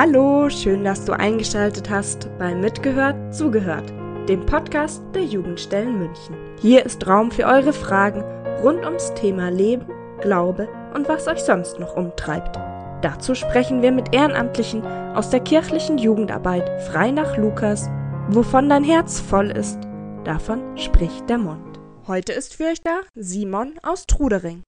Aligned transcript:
Hallo, 0.00 0.48
schön, 0.48 0.84
dass 0.84 1.04
du 1.04 1.12
eingeschaltet 1.12 1.90
hast 1.90 2.28
bei 2.38 2.54
Mitgehört, 2.54 3.34
Zugehört, 3.34 3.92
dem 4.28 4.46
Podcast 4.46 5.02
der 5.12 5.24
Jugendstellen 5.24 5.98
München. 5.98 6.36
Hier 6.60 6.86
ist 6.86 7.04
Raum 7.08 7.32
für 7.32 7.46
eure 7.46 7.72
Fragen 7.72 8.22
rund 8.62 8.84
ums 8.84 9.12
Thema 9.14 9.48
Leben, 9.50 9.86
Glaube 10.20 10.68
und 10.94 11.08
was 11.08 11.26
euch 11.26 11.40
sonst 11.40 11.80
noch 11.80 11.96
umtreibt. 11.96 12.60
Dazu 13.02 13.34
sprechen 13.34 13.82
wir 13.82 13.90
mit 13.90 14.14
Ehrenamtlichen 14.14 14.86
aus 15.16 15.30
der 15.30 15.40
kirchlichen 15.40 15.98
Jugendarbeit 15.98 16.80
frei 16.82 17.10
nach 17.10 17.36
Lukas. 17.36 17.90
Wovon 18.28 18.68
dein 18.68 18.84
Herz 18.84 19.18
voll 19.18 19.50
ist, 19.50 19.80
davon 20.22 20.78
spricht 20.78 21.28
der 21.28 21.38
Mund. 21.38 21.80
Heute 22.06 22.34
ist 22.34 22.54
für 22.54 22.66
euch 22.66 22.82
da 22.82 23.00
Simon 23.16 23.74
aus 23.82 24.06
Trudering. 24.06 24.62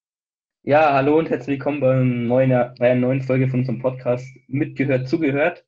Ja, 0.62 0.92
hallo 0.92 1.18
und 1.18 1.30
herzlich 1.30 1.54
willkommen 1.54 1.80
bei, 1.80 1.94
neuen, 1.94 2.50
bei 2.78 2.90
einer 2.90 3.00
neuen 3.00 3.22
Folge 3.22 3.48
von 3.48 3.60
unserem 3.60 3.80
Podcast 3.80 4.26
Mitgehört, 4.46 5.08
Zugehört. 5.08 5.64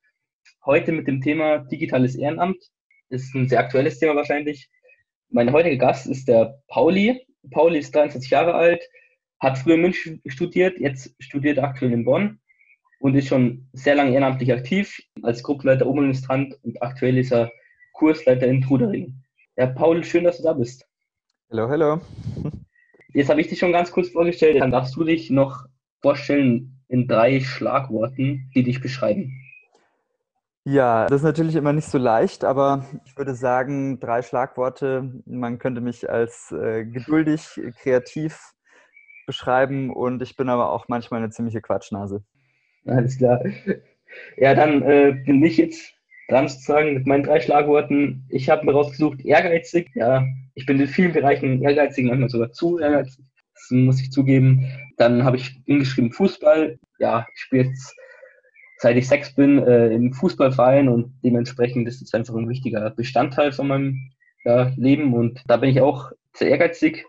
Heute 0.66 0.92
mit 0.92 1.06
dem 1.06 1.22
Thema 1.22 1.60
digitales 1.60 2.14
Ehrenamt. 2.14 2.58
Ist 3.08 3.34
ein 3.34 3.48
sehr 3.48 3.60
aktuelles 3.60 3.98
Thema 3.98 4.16
wahrscheinlich. 4.16 4.68
Mein 5.30 5.50
heutiger 5.50 5.76
Gast 5.76 6.06
ist 6.06 6.28
der 6.28 6.60
Pauli. 6.68 7.26
Pauli 7.50 7.78
ist 7.78 7.94
23 7.94 8.30
Jahre 8.30 8.52
alt, 8.52 8.82
hat 9.40 9.56
früher 9.56 9.76
in 9.76 9.80
München 9.80 10.20
studiert, 10.26 10.78
jetzt 10.78 11.14
studiert 11.20 11.56
er 11.56 11.64
aktuell 11.64 11.92
in 11.92 12.04
Bonn 12.04 12.38
und 13.00 13.14
ist 13.14 13.28
schon 13.28 13.66
sehr 13.72 13.94
lange 13.94 14.10
ehrenamtlich 14.10 14.52
aktiv 14.52 15.00
als 15.22 15.42
Gruppenleiter 15.42 15.86
Oberministrant 15.86 16.58
und 16.64 16.82
aktuell 16.82 17.16
ist 17.16 17.32
er 17.32 17.50
Kursleiter 17.94 18.46
in 18.46 18.60
Trudering. 18.60 19.22
Ja, 19.56 19.68
Paul, 19.68 20.04
schön, 20.04 20.24
dass 20.24 20.36
du 20.36 20.42
da 20.42 20.52
bist. 20.52 20.86
Hallo, 21.50 21.70
hallo. 21.70 22.00
Jetzt 23.14 23.28
habe 23.28 23.40
ich 23.40 23.48
dich 23.48 23.58
schon 23.58 23.72
ganz 23.72 23.90
kurz 23.90 24.08
vorgestellt. 24.08 24.60
Dann 24.60 24.70
darfst 24.70 24.96
du 24.96 25.04
dich 25.04 25.30
noch 25.30 25.66
vorstellen 26.00 26.80
in 26.88 27.06
drei 27.06 27.40
Schlagworten, 27.40 28.50
die 28.54 28.62
dich 28.62 28.80
beschreiben. 28.80 29.32
Ja, 30.64 31.06
das 31.06 31.22
ist 31.22 31.24
natürlich 31.24 31.56
immer 31.56 31.72
nicht 31.72 31.88
so 31.88 31.98
leicht, 31.98 32.44
aber 32.44 32.86
ich 33.04 33.16
würde 33.16 33.34
sagen, 33.34 33.98
drei 33.98 34.22
Schlagworte. 34.22 35.22
Man 35.26 35.58
könnte 35.58 35.80
mich 35.80 36.08
als 36.08 36.52
äh, 36.52 36.84
geduldig, 36.84 37.60
kreativ 37.80 38.52
beschreiben 39.26 39.90
und 39.90 40.22
ich 40.22 40.36
bin 40.36 40.48
aber 40.48 40.70
auch 40.70 40.86
manchmal 40.88 41.20
eine 41.20 41.30
ziemliche 41.30 41.60
Quatschnase. 41.60 42.22
Alles 42.86 43.18
klar. 43.18 43.40
Ja, 44.36 44.54
dann 44.54 44.82
äh, 44.82 45.12
bin 45.24 45.42
ich 45.42 45.56
jetzt 45.56 45.94
dran 46.32 46.48
sozusagen 46.48 46.94
mit 46.94 47.06
meinen 47.06 47.24
drei 47.24 47.40
Schlagworten. 47.40 48.24
Ich 48.30 48.48
habe 48.48 48.64
mir 48.64 48.72
rausgesucht, 48.72 49.24
ehrgeizig. 49.24 49.90
Ja, 49.94 50.24
ich 50.54 50.66
bin 50.66 50.80
in 50.80 50.88
vielen 50.88 51.12
Bereichen 51.12 51.62
ehrgeizig, 51.62 52.06
manchmal 52.06 52.30
sogar 52.30 52.52
zu 52.52 52.78
ehrgeizig. 52.78 53.24
Das 53.54 53.70
muss 53.70 54.00
ich 54.00 54.10
zugeben. 54.10 54.66
Dann 54.96 55.24
habe 55.24 55.36
ich 55.36 55.60
hingeschrieben 55.66 56.10
Fußball. 56.10 56.78
Ja, 56.98 57.26
ich 57.34 57.40
spiele 57.40 57.64
jetzt 57.64 57.94
seit 58.78 58.96
ich 58.96 59.06
sechs 59.06 59.32
bin 59.34 59.62
äh, 59.62 59.90
im 59.94 60.12
Fußballverein 60.12 60.88
und 60.88 61.14
dementsprechend 61.22 61.86
ist 61.86 62.02
es 62.02 62.12
einfach 62.14 62.34
ein 62.34 62.48
wichtiger 62.48 62.90
Bestandteil 62.90 63.52
von 63.52 63.68
meinem 63.68 64.10
ja, 64.44 64.72
Leben 64.76 65.14
und 65.14 65.40
da 65.46 65.56
bin 65.58 65.70
ich 65.70 65.80
auch 65.80 66.10
sehr 66.34 66.48
ehrgeizig 66.48 67.06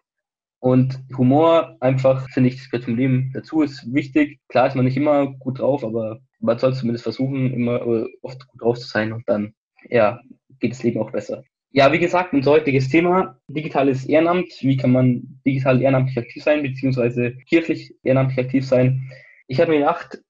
und 0.64 1.00
Humor 1.18 1.78
einfach 1.80 2.30
finde 2.30 2.50
ich 2.50 2.70
gehört 2.70 2.86
zum 2.86 2.96
Leben 2.96 3.32
dazu 3.34 3.62
ist 3.62 3.94
wichtig 3.94 4.40
klar 4.48 4.68
ist 4.68 4.76
man 4.76 4.86
nicht 4.86 4.98
immer 4.98 5.28
gut 5.28 5.60
drauf 5.60 5.84
aber 5.84 6.20
man 6.44 6.60
soll 6.60 6.76
zumindest 6.76 7.04
versuchen, 7.04 7.54
immer 7.54 7.82
äh, 7.82 8.06
oft 8.22 8.48
gut 8.48 8.62
drauf 8.62 8.78
zu 8.78 8.88
sein 8.88 9.14
und 9.14 9.28
dann, 9.28 9.54
ja, 9.90 10.20
geht 10.60 10.72
das 10.72 10.84
Leben 10.84 11.00
auch 11.00 11.12
besser. 11.12 11.44
Ja, 11.72 11.92
wie 11.92 12.00
gesagt, 12.00 12.34
unser 12.34 12.52
heutiges 12.52 12.90
Thema, 12.90 13.40
digitales 13.48 14.06
Ehrenamt. 14.06 14.52
Wie 14.62 14.78
kann 14.78 14.92
man 14.92 15.42
digital 15.46 15.82
ehrenamtlich 15.82 16.20
aktiv 16.20 16.44
sein, 16.44 16.62
beziehungsweise 16.62 17.36
kirchlich 17.50 17.96
ehrenamtlich 18.04 18.46
aktiv 18.46 18.68
sein? 18.68 19.10
Ich 19.48 19.60
habe 19.60 19.72
mir 19.72 19.80
gedacht, 19.80 20.22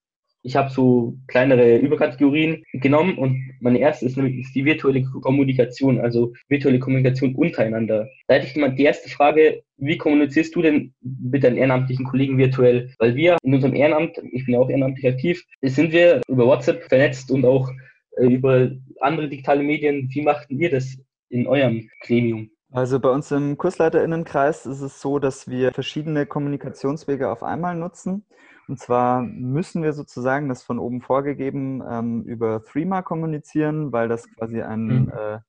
ich 0.44 0.58
habe 0.58 0.70
so 0.70 1.18
kleinere 1.28 1.78
Überkategorien 1.78 2.64
genommen 2.74 3.18
und 3.18 3.54
meine 3.62 3.80
erste 3.80 4.06
ist 4.06 4.18
nämlich 4.18 4.52
die 4.52 4.66
virtuelle 4.66 5.04
Kommunikation, 5.04 6.02
also 6.02 6.34
virtuelle 6.50 6.80
Kommunikation 6.80 7.34
untereinander. 7.34 8.10
Da 8.28 8.36
hätte 8.36 8.48
ich 8.48 8.56
mal 8.58 8.76
die 8.76 8.84
erste 8.84 9.10
Frage, 9.10 9.64
wie 9.78 9.98
kommunizierst 9.98 10.54
du 10.56 10.62
denn 10.62 10.94
mit 11.02 11.44
deinen 11.44 11.58
ehrenamtlichen 11.58 12.06
Kollegen 12.06 12.38
virtuell? 12.38 12.94
Weil 13.00 13.16
wir 13.16 13.38
in 13.42 13.54
unserem 13.54 13.74
Ehrenamt, 13.74 14.18
ich 14.32 14.46
bin 14.46 14.56
ja 14.56 14.60
auch 14.60 14.70
ehrenamtlich 14.70 15.08
aktiv, 15.08 15.44
sind 15.62 15.94
wir 15.94 16.22
über 16.28 16.46
WhatsApp 16.46 16.84
vernetzt 16.84 17.32
und 17.32 17.46
auch 17.46 17.72
äh, 18.18 18.26
über 18.26 18.70
andere 19.00 19.30
digitale 19.30 19.64
Medien. 19.64 20.10
Wie 20.12 20.22
macht 20.22 20.50
ihr 20.50 20.70
das 20.70 20.98
in 21.30 21.48
eurem 21.48 21.90
Gremium? 22.02 22.50
Also 22.72 23.00
bei 23.00 23.10
uns 23.10 23.32
im 23.32 23.58
Kursleiterinnenkreis 23.58 24.66
ist 24.66 24.82
es 24.82 25.00
so, 25.00 25.20
dass 25.20 25.48
wir 25.48 25.72
verschiedene 25.74 26.26
Kommunikationswege 26.26 27.30
auf 27.30 27.44
einmal 27.44 27.76
nutzen. 27.76 28.26
Und 28.68 28.80
zwar 28.80 29.22
müssen 29.22 29.84
wir 29.84 29.94
sozusagen 29.94 30.50
das 30.50 30.64
von 30.64 30.80
oben 30.80 31.02
vorgegeben 31.02 31.84
ähm, 31.88 32.24
über 32.24 32.64
Threema 32.64 33.02
kommunizieren, 33.02 33.92
weil 33.92 34.08
das 34.08 34.30
quasi 34.36 34.62
ein 34.62 34.86
mhm. 34.86 35.12
äh, 35.16 35.40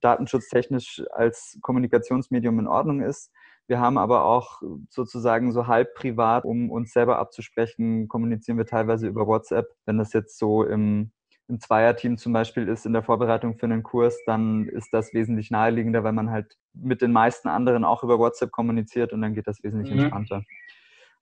datenschutztechnisch 0.00 1.02
als 1.12 1.58
Kommunikationsmedium 1.62 2.58
in 2.58 2.66
Ordnung 2.66 3.00
ist. 3.00 3.32
Wir 3.66 3.80
haben 3.80 3.98
aber 3.98 4.24
auch 4.24 4.62
sozusagen 4.88 5.52
so 5.52 5.66
halb 5.66 5.94
privat, 5.94 6.44
um 6.44 6.70
uns 6.70 6.92
selber 6.92 7.18
abzusprechen, 7.18 8.08
kommunizieren 8.08 8.58
wir 8.58 8.66
teilweise 8.66 9.06
über 9.06 9.26
WhatsApp. 9.26 9.68
Wenn 9.86 9.98
das 9.98 10.12
jetzt 10.12 10.38
so 10.38 10.64
im, 10.64 11.12
im 11.46 11.60
Zweierteam 11.60 12.18
zum 12.18 12.32
Beispiel 12.32 12.66
ist 12.66 12.84
in 12.84 12.92
der 12.92 13.04
Vorbereitung 13.04 13.58
für 13.58 13.66
einen 13.66 13.84
Kurs, 13.84 14.18
dann 14.26 14.66
ist 14.66 14.92
das 14.92 15.14
wesentlich 15.14 15.52
naheliegender, 15.52 16.02
weil 16.02 16.12
man 16.12 16.30
halt 16.30 16.56
mit 16.72 17.00
den 17.00 17.12
meisten 17.12 17.48
anderen 17.48 17.84
auch 17.84 18.02
über 18.02 18.18
WhatsApp 18.18 18.50
kommuniziert 18.50 19.12
und 19.12 19.22
dann 19.22 19.34
geht 19.34 19.46
das 19.46 19.62
wesentlich 19.62 19.92
mhm. 19.92 20.00
entspannter. 20.00 20.42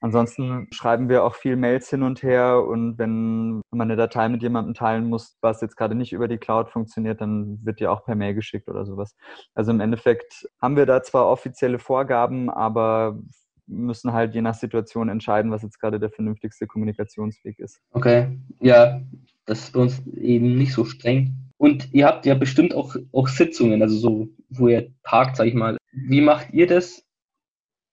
Ansonsten 0.00 0.68
schreiben 0.70 1.08
wir 1.08 1.24
auch 1.24 1.34
viel 1.34 1.56
Mails 1.56 1.90
hin 1.90 2.02
und 2.02 2.22
her 2.22 2.64
und 2.64 2.98
wenn 2.98 3.60
man 3.70 3.88
eine 3.88 3.96
Datei 3.96 4.28
mit 4.28 4.42
jemandem 4.42 4.74
teilen 4.74 5.08
muss, 5.08 5.36
was 5.40 5.60
jetzt 5.60 5.76
gerade 5.76 5.96
nicht 5.96 6.12
über 6.12 6.28
die 6.28 6.38
Cloud 6.38 6.70
funktioniert, 6.70 7.20
dann 7.20 7.58
wird 7.64 7.80
die 7.80 7.88
auch 7.88 8.04
per 8.04 8.14
Mail 8.14 8.34
geschickt 8.34 8.68
oder 8.68 8.84
sowas. 8.86 9.16
Also 9.54 9.72
im 9.72 9.80
Endeffekt 9.80 10.48
haben 10.62 10.76
wir 10.76 10.86
da 10.86 11.02
zwar 11.02 11.26
offizielle 11.26 11.80
Vorgaben, 11.80 12.48
aber 12.48 13.18
müssen 13.66 14.12
halt 14.12 14.34
je 14.34 14.40
nach 14.40 14.54
Situation 14.54 15.08
entscheiden, 15.08 15.50
was 15.50 15.62
jetzt 15.62 15.80
gerade 15.80 15.98
der 16.00 16.10
vernünftigste 16.10 16.66
Kommunikationsweg 16.66 17.58
ist. 17.58 17.80
Okay, 17.90 18.38
ja, 18.60 19.00
das 19.46 19.60
ist 19.60 19.72
bei 19.72 19.80
uns 19.80 20.06
eben 20.06 20.56
nicht 20.56 20.72
so 20.72 20.84
streng. 20.84 21.34
Und 21.58 21.92
ihr 21.92 22.06
habt 22.06 22.24
ja 22.24 22.34
bestimmt 22.34 22.72
auch, 22.72 22.94
auch 23.12 23.28
Sitzungen, 23.28 23.82
also 23.82 23.96
so, 23.96 24.28
wo 24.48 24.68
ihr 24.68 24.92
tagt, 25.02 25.36
sag 25.36 25.48
ich 25.48 25.54
mal. 25.54 25.76
Wie 25.92 26.20
macht 26.20 26.52
ihr 26.52 26.68
das? 26.68 27.04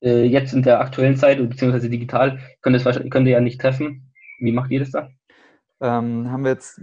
Äh, 0.06 0.24
jetzt 0.24 0.54
in 0.54 0.62
der 0.62 0.80
aktuellen 0.80 1.18
Zeit, 1.18 1.38
beziehungsweise 1.38 1.90
digital, 1.90 2.40
könnt 2.62 2.78
ihr, 2.78 3.10
könnt 3.10 3.28
ihr 3.28 3.34
ja 3.34 3.42
nicht 3.42 3.60
treffen. 3.60 4.14
Wie 4.40 4.52
macht 4.52 4.72
ihr 4.72 4.80
das 4.80 4.92
da? 4.92 5.10
Ähm, 5.82 6.32
haben 6.32 6.44
wir 6.44 6.52
jetzt 6.52 6.80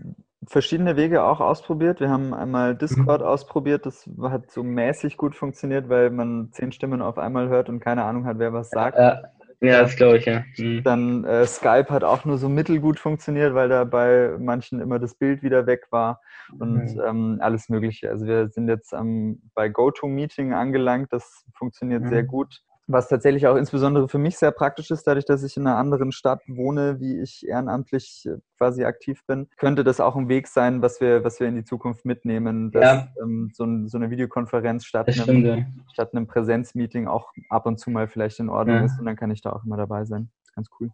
verschiedene 0.48 0.96
Wege 0.96 1.22
auch 1.22 1.40
ausprobiert. 1.40 2.00
Wir 2.00 2.10
haben 2.10 2.34
einmal 2.34 2.74
Discord 2.74 3.20
mhm. 3.20 3.26
ausprobiert, 3.26 3.86
das 3.86 4.10
hat 4.22 4.50
so 4.50 4.64
mäßig 4.64 5.16
gut 5.16 5.36
funktioniert, 5.36 5.88
weil 5.88 6.10
man 6.10 6.50
zehn 6.50 6.72
Stimmen 6.72 7.00
auf 7.00 7.16
einmal 7.16 7.48
hört 7.48 7.68
und 7.68 7.78
keine 7.78 8.04
Ahnung 8.04 8.26
hat, 8.26 8.38
wer 8.38 8.52
was 8.52 8.70
sagt. 8.70 8.98
Ja, 8.98 9.22
ja 9.60 9.82
das 9.82 9.94
glaube 9.94 10.18
ich, 10.18 10.24
ja. 10.24 10.42
Mhm. 10.58 10.82
Dann 10.82 11.24
äh, 11.24 11.46
Skype 11.46 11.90
hat 11.90 12.02
auch 12.02 12.24
nur 12.24 12.38
so 12.38 12.48
mittelgut 12.48 12.98
funktioniert, 12.98 13.54
weil 13.54 13.68
da 13.68 13.84
bei 13.84 14.34
manchen 14.38 14.80
immer 14.80 14.98
das 14.98 15.14
Bild 15.14 15.44
wieder 15.44 15.66
weg 15.66 15.86
war 15.90 16.20
und 16.58 16.96
mhm. 16.96 17.00
ähm, 17.06 17.38
alles 17.40 17.68
Mögliche. 17.68 18.10
Also 18.10 18.26
wir 18.26 18.48
sind 18.48 18.68
jetzt 18.68 18.92
ähm, 18.92 19.42
bei 19.54 19.68
GoToMeeting 19.68 20.52
angelangt, 20.54 21.12
das 21.12 21.44
funktioniert 21.54 22.08
sehr 22.08 22.24
mhm. 22.24 22.28
gut 22.28 22.62
was 22.92 23.08
tatsächlich 23.08 23.46
auch 23.46 23.56
insbesondere 23.56 24.08
für 24.08 24.18
mich 24.18 24.36
sehr 24.36 24.52
praktisch 24.52 24.90
ist, 24.90 25.06
dadurch, 25.06 25.24
dass 25.24 25.42
ich 25.42 25.56
in 25.56 25.66
einer 25.66 25.76
anderen 25.76 26.12
Stadt 26.12 26.42
wohne, 26.46 27.00
wie 27.00 27.20
ich 27.20 27.46
ehrenamtlich 27.46 28.26
äh, 28.26 28.38
quasi 28.58 28.84
aktiv 28.84 29.22
bin, 29.26 29.48
könnte 29.56 29.84
das 29.84 30.00
auch 30.00 30.16
ein 30.16 30.28
Weg 30.28 30.46
sein, 30.48 30.82
was 30.82 31.00
wir, 31.00 31.24
was 31.24 31.40
wir 31.40 31.48
in 31.48 31.56
die 31.56 31.64
Zukunft 31.64 32.04
mitnehmen, 32.04 32.70
dass 32.70 32.82
ja. 32.82 33.08
ähm, 33.22 33.50
so, 33.52 33.64
ein, 33.64 33.88
so, 33.88 33.98
eine 33.98 34.10
Videokonferenz 34.10 34.84
statt 34.84 35.08
einem, 35.08 35.22
stimmt, 35.22 35.46
ja. 35.46 35.66
statt 35.92 36.14
einem 36.14 36.26
Präsenzmeeting 36.26 37.08
auch 37.08 37.32
ab 37.48 37.66
und 37.66 37.78
zu 37.78 37.90
mal 37.90 38.08
vielleicht 38.08 38.38
in 38.40 38.48
Ordnung 38.48 38.76
ja. 38.76 38.84
ist 38.84 38.98
und 38.98 39.06
dann 39.06 39.16
kann 39.16 39.30
ich 39.30 39.40
da 39.40 39.50
auch 39.50 39.64
immer 39.64 39.76
dabei 39.76 40.04
sein. 40.04 40.30
Das 40.40 40.48
ist 40.48 40.54
ganz 40.54 40.68
cool. 40.80 40.90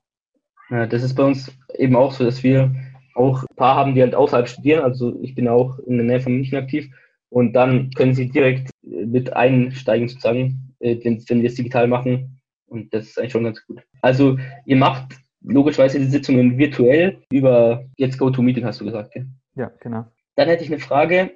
Ja, 0.70 0.86
das 0.86 1.02
ist 1.02 1.14
bei 1.14 1.24
uns 1.24 1.50
eben 1.74 1.96
auch 1.96 2.12
so, 2.12 2.24
dass 2.24 2.42
wir 2.42 2.74
auch 3.14 3.42
ein 3.42 3.56
paar 3.56 3.74
haben, 3.74 3.94
die 3.94 4.02
halt 4.02 4.14
außerhalb 4.14 4.48
studieren. 4.48 4.84
Also 4.84 5.18
ich 5.22 5.34
bin 5.34 5.48
auch 5.48 5.78
in 5.80 5.96
der 5.96 6.06
Nähe 6.06 6.20
von 6.20 6.34
München 6.34 6.58
aktiv 6.58 6.88
und 7.30 7.52
dann 7.54 7.90
können 7.90 8.14
sie 8.14 8.28
direkt 8.28 8.70
mit 8.82 9.34
einsteigen 9.34 10.08
sozusagen 10.08 10.67
äh, 10.80 10.96
wenn, 11.02 11.22
wenn 11.28 11.42
wir 11.42 11.48
es 11.48 11.54
digital 11.54 11.88
machen. 11.88 12.40
Und 12.66 12.92
das 12.92 13.06
ist 13.06 13.18
eigentlich 13.18 13.32
schon 13.32 13.44
ganz 13.44 13.64
gut. 13.66 13.82
Also 14.02 14.38
ihr 14.66 14.76
macht 14.76 15.16
logischerweise 15.42 15.98
die 15.98 16.06
Sitzungen 16.06 16.58
virtuell 16.58 17.18
über 17.30 17.84
jetzt 17.96 18.18
GoToMeeting, 18.18 18.64
hast 18.64 18.80
du 18.80 18.84
gesagt, 18.84 19.14
ja? 19.14 19.22
Ja, 19.54 19.72
genau. 19.80 20.06
Dann 20.36 20.48
hätte 20.48 20.64
ich 20.64 20.70
eine 20.70 20.80
Frage 20.80 21.30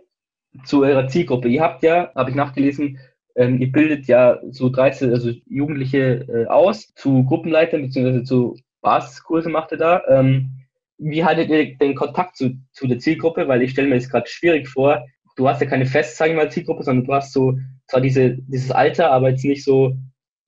zu 0.65 0.83
eurer 0.83 1.09
Zielgruppe. 1.09 1.49
Ihr 1.49 1.63
habt 1.63 1.83
ja, 1.83 2.13
habe 2.15 2.31
ich 2.31 2.37
nachgelesen, 2.37 2.99
ähm, 3.35 3.59
ihr 3.59 3.73
bildet 3.73 4.07
ja 4.07 4.39
so 4.51 4.69
13, 4.69 5.11
also 5.11 5.33
Jugendliche 5.47 6.27
äh, 6.29 6.47
aus 6.47 6.93
zu 6.95 7.25
Gruppenleitern 7.25 7.83
beziehungsweise 7.83 8.25
zu 8.25 8.57
Basiskurse 8.83 9.49
macht 9.49 9.73
ihr 9.73 9.79
da. 9.79 10.03
Ähm, 10.09 10.51
wie 10.99 11.25
haltet 11.25 11.49
ihr 11.49 11.77
den 11.79 11.95
Kontakt 11.95 12.37
zu, 12.37 12.59
zu 12.73 12.87
der 12.87 12.99
Zielgruppe? 12.99 13.49
Weil 13.49 13.63
ich 13.63 13.71
stelle 13.71 13.89
mir 13.89 13.95
das 13.95 14.11
gerade 14.11 14.29
schwierig 14.29 14.69
vor. 14.69 15.07
Du 15.37 15.49
hast 15.49 15.61
ja 15.61 15.67
keine 15.67 15.87
fest, 15.87 16.17
sagen 16.17 16.35
wir 16.35 16.45
mal, 16.45 16.51
Zielgruppe, 16.51 16.83
sondern 16.83 17.07
du 17.07 17.15
hast 17.15 17.33
so 17.33 17.59
zwar 17.89 18.01
diese, 18.01 18.37
dieses 18.37 18.71
Alter, 18.71 19.11
aber 19.11 19.31
jetzt 19.31 19.45
nicht 19.45 19.65
so, 19.65 19.97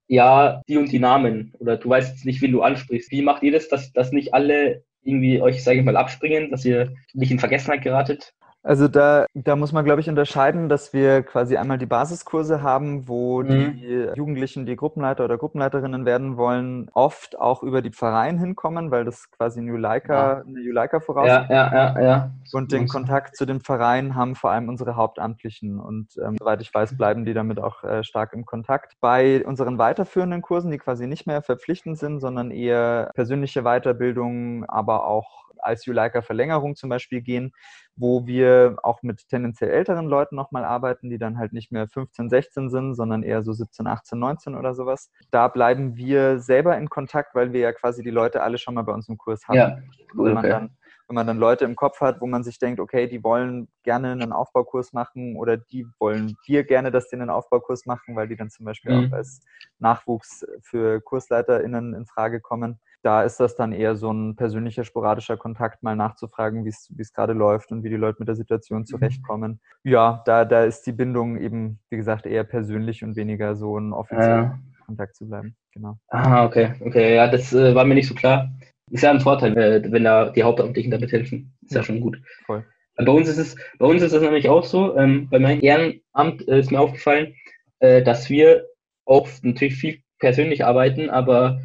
ja, 0.07 0.63
die 0.69 0.77
und 0.77 0.93
die 0.93 0.99
Namen 0.99 1.53
oder 1.59 1.77
du 1.77 1.89
weißt 1.89 2.13
jetzt 2.13 2.25
nicht, 2.25 2.43
wen 2.43 2.53
du 2.53 2.63
ansprichst. 2.63 3.11
Wie 3.11 3.23
macht 3.23 3.43
ihr 3.43 3.53
das, 3.53 3.69
dass, 3.69 3.93
dass 3.93 4.13
nicht 4.13 4.35
alle 4.35 4.85
irgendwie 5.03 5.41
euch, 5.41 5.63
sage 5.63 5.79
ich 5.79 5.85
mal, 5.85 5.97
abspringen, 5.97 6.51
dass 6.51 6.65
ihr 6.65 6.95
nicht 7.13 7.31
in 7.31 7.39
Vergessenheit 7.39 7.83
geratet? 7.83 8.35
Also 8.65 8.89
da, 8.89 9.27
da 9.35 9.57
muss 9.57 9.73
man, 9.73 9.85
glaube 9.85 10.01
ich, 10.01 10.09
unterscheiden, 10.09 10.71
dass 10.71 10.95
wir 10.95 11.23
quasi 11.23 11.59
einmal 11.59 11.77
die 11.77 11.85
Basiskurse 11.85 12.63
haben, 12.63 13.07
wo 13.07 13.43
mhm. 13.43 13.49
die 13.49 14.09
Jugendlichen, 14.17 14.65
die 14.65 14.75
Gruppenleiter 14.75 15.27
oder 15.27 15.37
Gruppenleiterinnen 15.37 16.07
werden 16.07 16.39
wollen, 16.39 16.91
oft 16.95 17.39
auch 17.39 17.63
über 17.63 17.83
die 17.83 17.91
Pfarreien 17.91 18.39
hinkommen, 18.39 18.91
weil 18.91 19.05
das 19.05 19.31
quasi 19.31 19.61
eine 19.61 19.69
Juleika, 19.69 20.43
eine 20.49 20.61
Juleika 20.61 21.01
voraussetzt. 21.01 21.51
Ja, 21.51 21.73
ja, 21.75 21.95
ja, 21.95 22.03
ja. 22.03 22.31
Und 22.55 22.73
den 22.73 22.89
Kontakt 22.89 23.37
zu 23.37 23.45
den 23.45 23.61
Pfarreien 23.61 24.15
haben 24.15 24.35
vor 24.35 24.51
allem 24.51 24.71
unsere 24.71 24.97
Hauptamtlichen. 24.97 25.79
Und 25.79 26.17
ähm, 26.25 26.37
soweit 26.39 26.63
ich 26.63 26.73
weiß, 26.73 26.97
bleiben 26.97 27.27
die 27.27 27.35
damit 27.35 27.61
auch 27.61 27.85
äh, 27.85 28.03
stark 28.03 28.33
im 28.33 28.47
Kontakt. 28.47 28.95
Bei 28.99 29.45
unseren 29.45 29.77
weiterführenden 29.77 30.41
Kursen, 30.41 30.71
die 30.71 30.79
quasi 30.79 31.07
nicht 31.07 31.27
mehr 31.27 31.43
verpflichtend 31.43 31.99
sind, 31.99 32.21
sondern 32.21 32.51
eher 32.51 33.11
persönliche 33.15 33.63
Weiterbildung, 33.63 34.65
aber 34.65 35.07
auch 35.07 35.44
als 35.65 35.85
Juleika-Verlängerung 35.87 36.77
zum 36.77 36.91
Beispiel 36.91 37.23
gehen, 37.23 37.53
wo 37.97 38.27
wir 38.27 38.77
auch 38.83 39.03
mit 39.03 39.29
tendenziell 39.29 39.71
älteren 39.71 40.07
Leuten 40.07 40.35
nochmal 40.35 40.65
arbeiten, 40.65 41.11
die 41.11 41.19
dann 41.19 41.39
halt 41.39 41.53
nicht 41.53 41.71
mehr 41.71 41.87
15, 41.89 42.29
16 42.29 42.71
sind, 42.71 42.95
sondern 42.95 43.23
eher 43.23 43.43
so 43.43 43.53
17, 43.53 43.87
18, 43.87 44.19
19 44.19 44.55
oder 44.57 44.75
sowas. 44.75 45.11
Da 45.31 45.49
bleiben 45.49 45.97
wir 45.97 46.41
selber 46.41 46.77
in 46.77 46.89
Kontakt, 46.89 47.35
weil 47.35 47.53
wir 47.53 47.61
ja 47.61 47.73
quasi 47.73 48.03
die 48.03 48.11
Leute 48.11 48.43
alle 48.43 48.59
schon 48.59 48.75
mal 48.75 48.83
bei 48.83 48.93
uns 48.93 49.09
im 49.09 49.17
Kurs 49.17 49.47
haben. 49.47 49.57
Ja, 49.57 49.79
cool, 50.15 50.27
wenn, 50.27 50.35
man 50.35 50.49
dann, 50.49 50.77
wenn 51.07 51.15
man 51.15 51.27
dann 51.27 51.39
Leute 51.39 51.65
im 51.65 51.77
Kopf 51.77 52.01
hat, 52.01 52.21
wo 52.21 52.27
man 52.27 52.43
sich 52.43 52.59
denkt, 52.59 52.81
okay, 52.81 53.07
die 53.07 53.23
wollen 53.23 53.69
gerne 53.85 54.13
einen 54.13 54.33
Aufbaukurs 54.33 54.93
machen 54.93 55.37
oder 55.37 55.57
die 55.57 55.87
wollen 56.01 56.37
wir 56.47 56.65
gerne, 56.65 56.91
dass 56.91 57.09
die 57.09 57.17
einen 57.17 57.31
Aufbaukurs 57.31 57.87
machen, 57.87 58.17
weil 58.17 58.27
die 58.27 58.37
dann 58.37 58.51
zum 58.51 58.67
Beispiel 58.67 58.93
mhm. 58.93 59.09
auch 59.09 59.17
als 59.17 59.41
Nachwuchs 59.79 60.45
für 60.63 61.01
KursleiterInnen 61.01 61.95
in 61.95 62.07
Frage 62.07 62.41
kommen 62.41 62.81
da 63.05 63.23
ist 63.23 63.39
das 63.39 63.55
dann 63.55 63.73
eher 63.73 63.97
so 63.97 64.11
ein 64.11 64.35
persönlicher, 64.35 64.85
sporadischer 64.85 65.37
Kontakt, 65.37 65.83
mal 65.83 65.95
nachzufragen, 65.95 66.65
wie 66.65 66.71
es 66.71 67.13
gerade 67.13 67.35
läuft 67.35 67.71
und 67.71 67.83
wie 67.85 67.91
die 67.91 67.97
Leute 67.97 68.17
mit 68.21 68.29
der 68.29 68.35
Situation 68.35 68.81
mhm. 68.81 68.87
zurechtkommen. 68.87 69.61
Ja, 69.83 70.23
da, 70.25 70.45
da 70.45 70.65
ist 70.65 70.87
die 70.87 70.93
Bindung 70.93 71.37
eben, 71.37 71.79
wie 71.91 71.97
gesagt, 71.97 72.25
eher 72.25 72.45
persönlich 72.45 73.05
und 73.05 73.17
weniger 73.17 73.57
so 73.57 73.79
ein 73.79 73.93
offizieller 73.93 74.43
ja. 74.43 74.59
Kontakt 74.87 75.17
zu 75.17 75.29
bleiben. 75.29 75.55
Genau. 75.73 75.99
Ah, 76.09 76.45
okay. 76.45 76.75
Okay, 76.81 77.17
ja, 77.17 77.29
das 77.29 77.53
äh, 77.53 77.75
war 77.75 77.85
mir 77.85 77.95
nicht 77.95 78.09
so 78.09 78.15
klar. 78.15 78.51
Ist 78.91 79.03
ja 79.03 79.11
ein 79.11 79.21
Vorteil, 79.21 79.57
äh, 79.57 79.93
wenn 79.93 80.05
da 80.05 80.31
die 80.31 80.43
Hauptamtlichen 80.43 80.91
damit 80.91 81.13
helfen. 81.13 81.55
Ist 81.63 81.73
ja, 81.73 81.81
ja 81.81 81.85
schon 81.85 82.01
gut. 82.01 82.21
Voll. 82.47 82.65
Bei 82.97 83.11
uns 83.11 83.29
ist 83.29 83.39
es, 83.39 83.57
bei 83.79 83.87
uns 83.87 84.03
ist 84.03 84.13
es 84.13 84.23
nämlich 84.23 84.49
auch 84.49 84.65
so, 84.65 84.97
ähm, 84.97 85.29
bei 85.29 85.39
meinem 85.39 85.61
Ehrenamt 85.63 86.47
äh, 86.49 86.61
ist 86.61 86.71
mir 86.71 86.81
aufgefallen, 86.81 87.35
äh, 87.81 88.03
dass 88.03 88.31
wir 88.31 88.67
auch 89.05 89.29
natürlich 89.43 89.75
viel 89.75 89.99
persönlich 90.21 90.65
arbeiten, 90.65 91.11
aber 91.11 91.61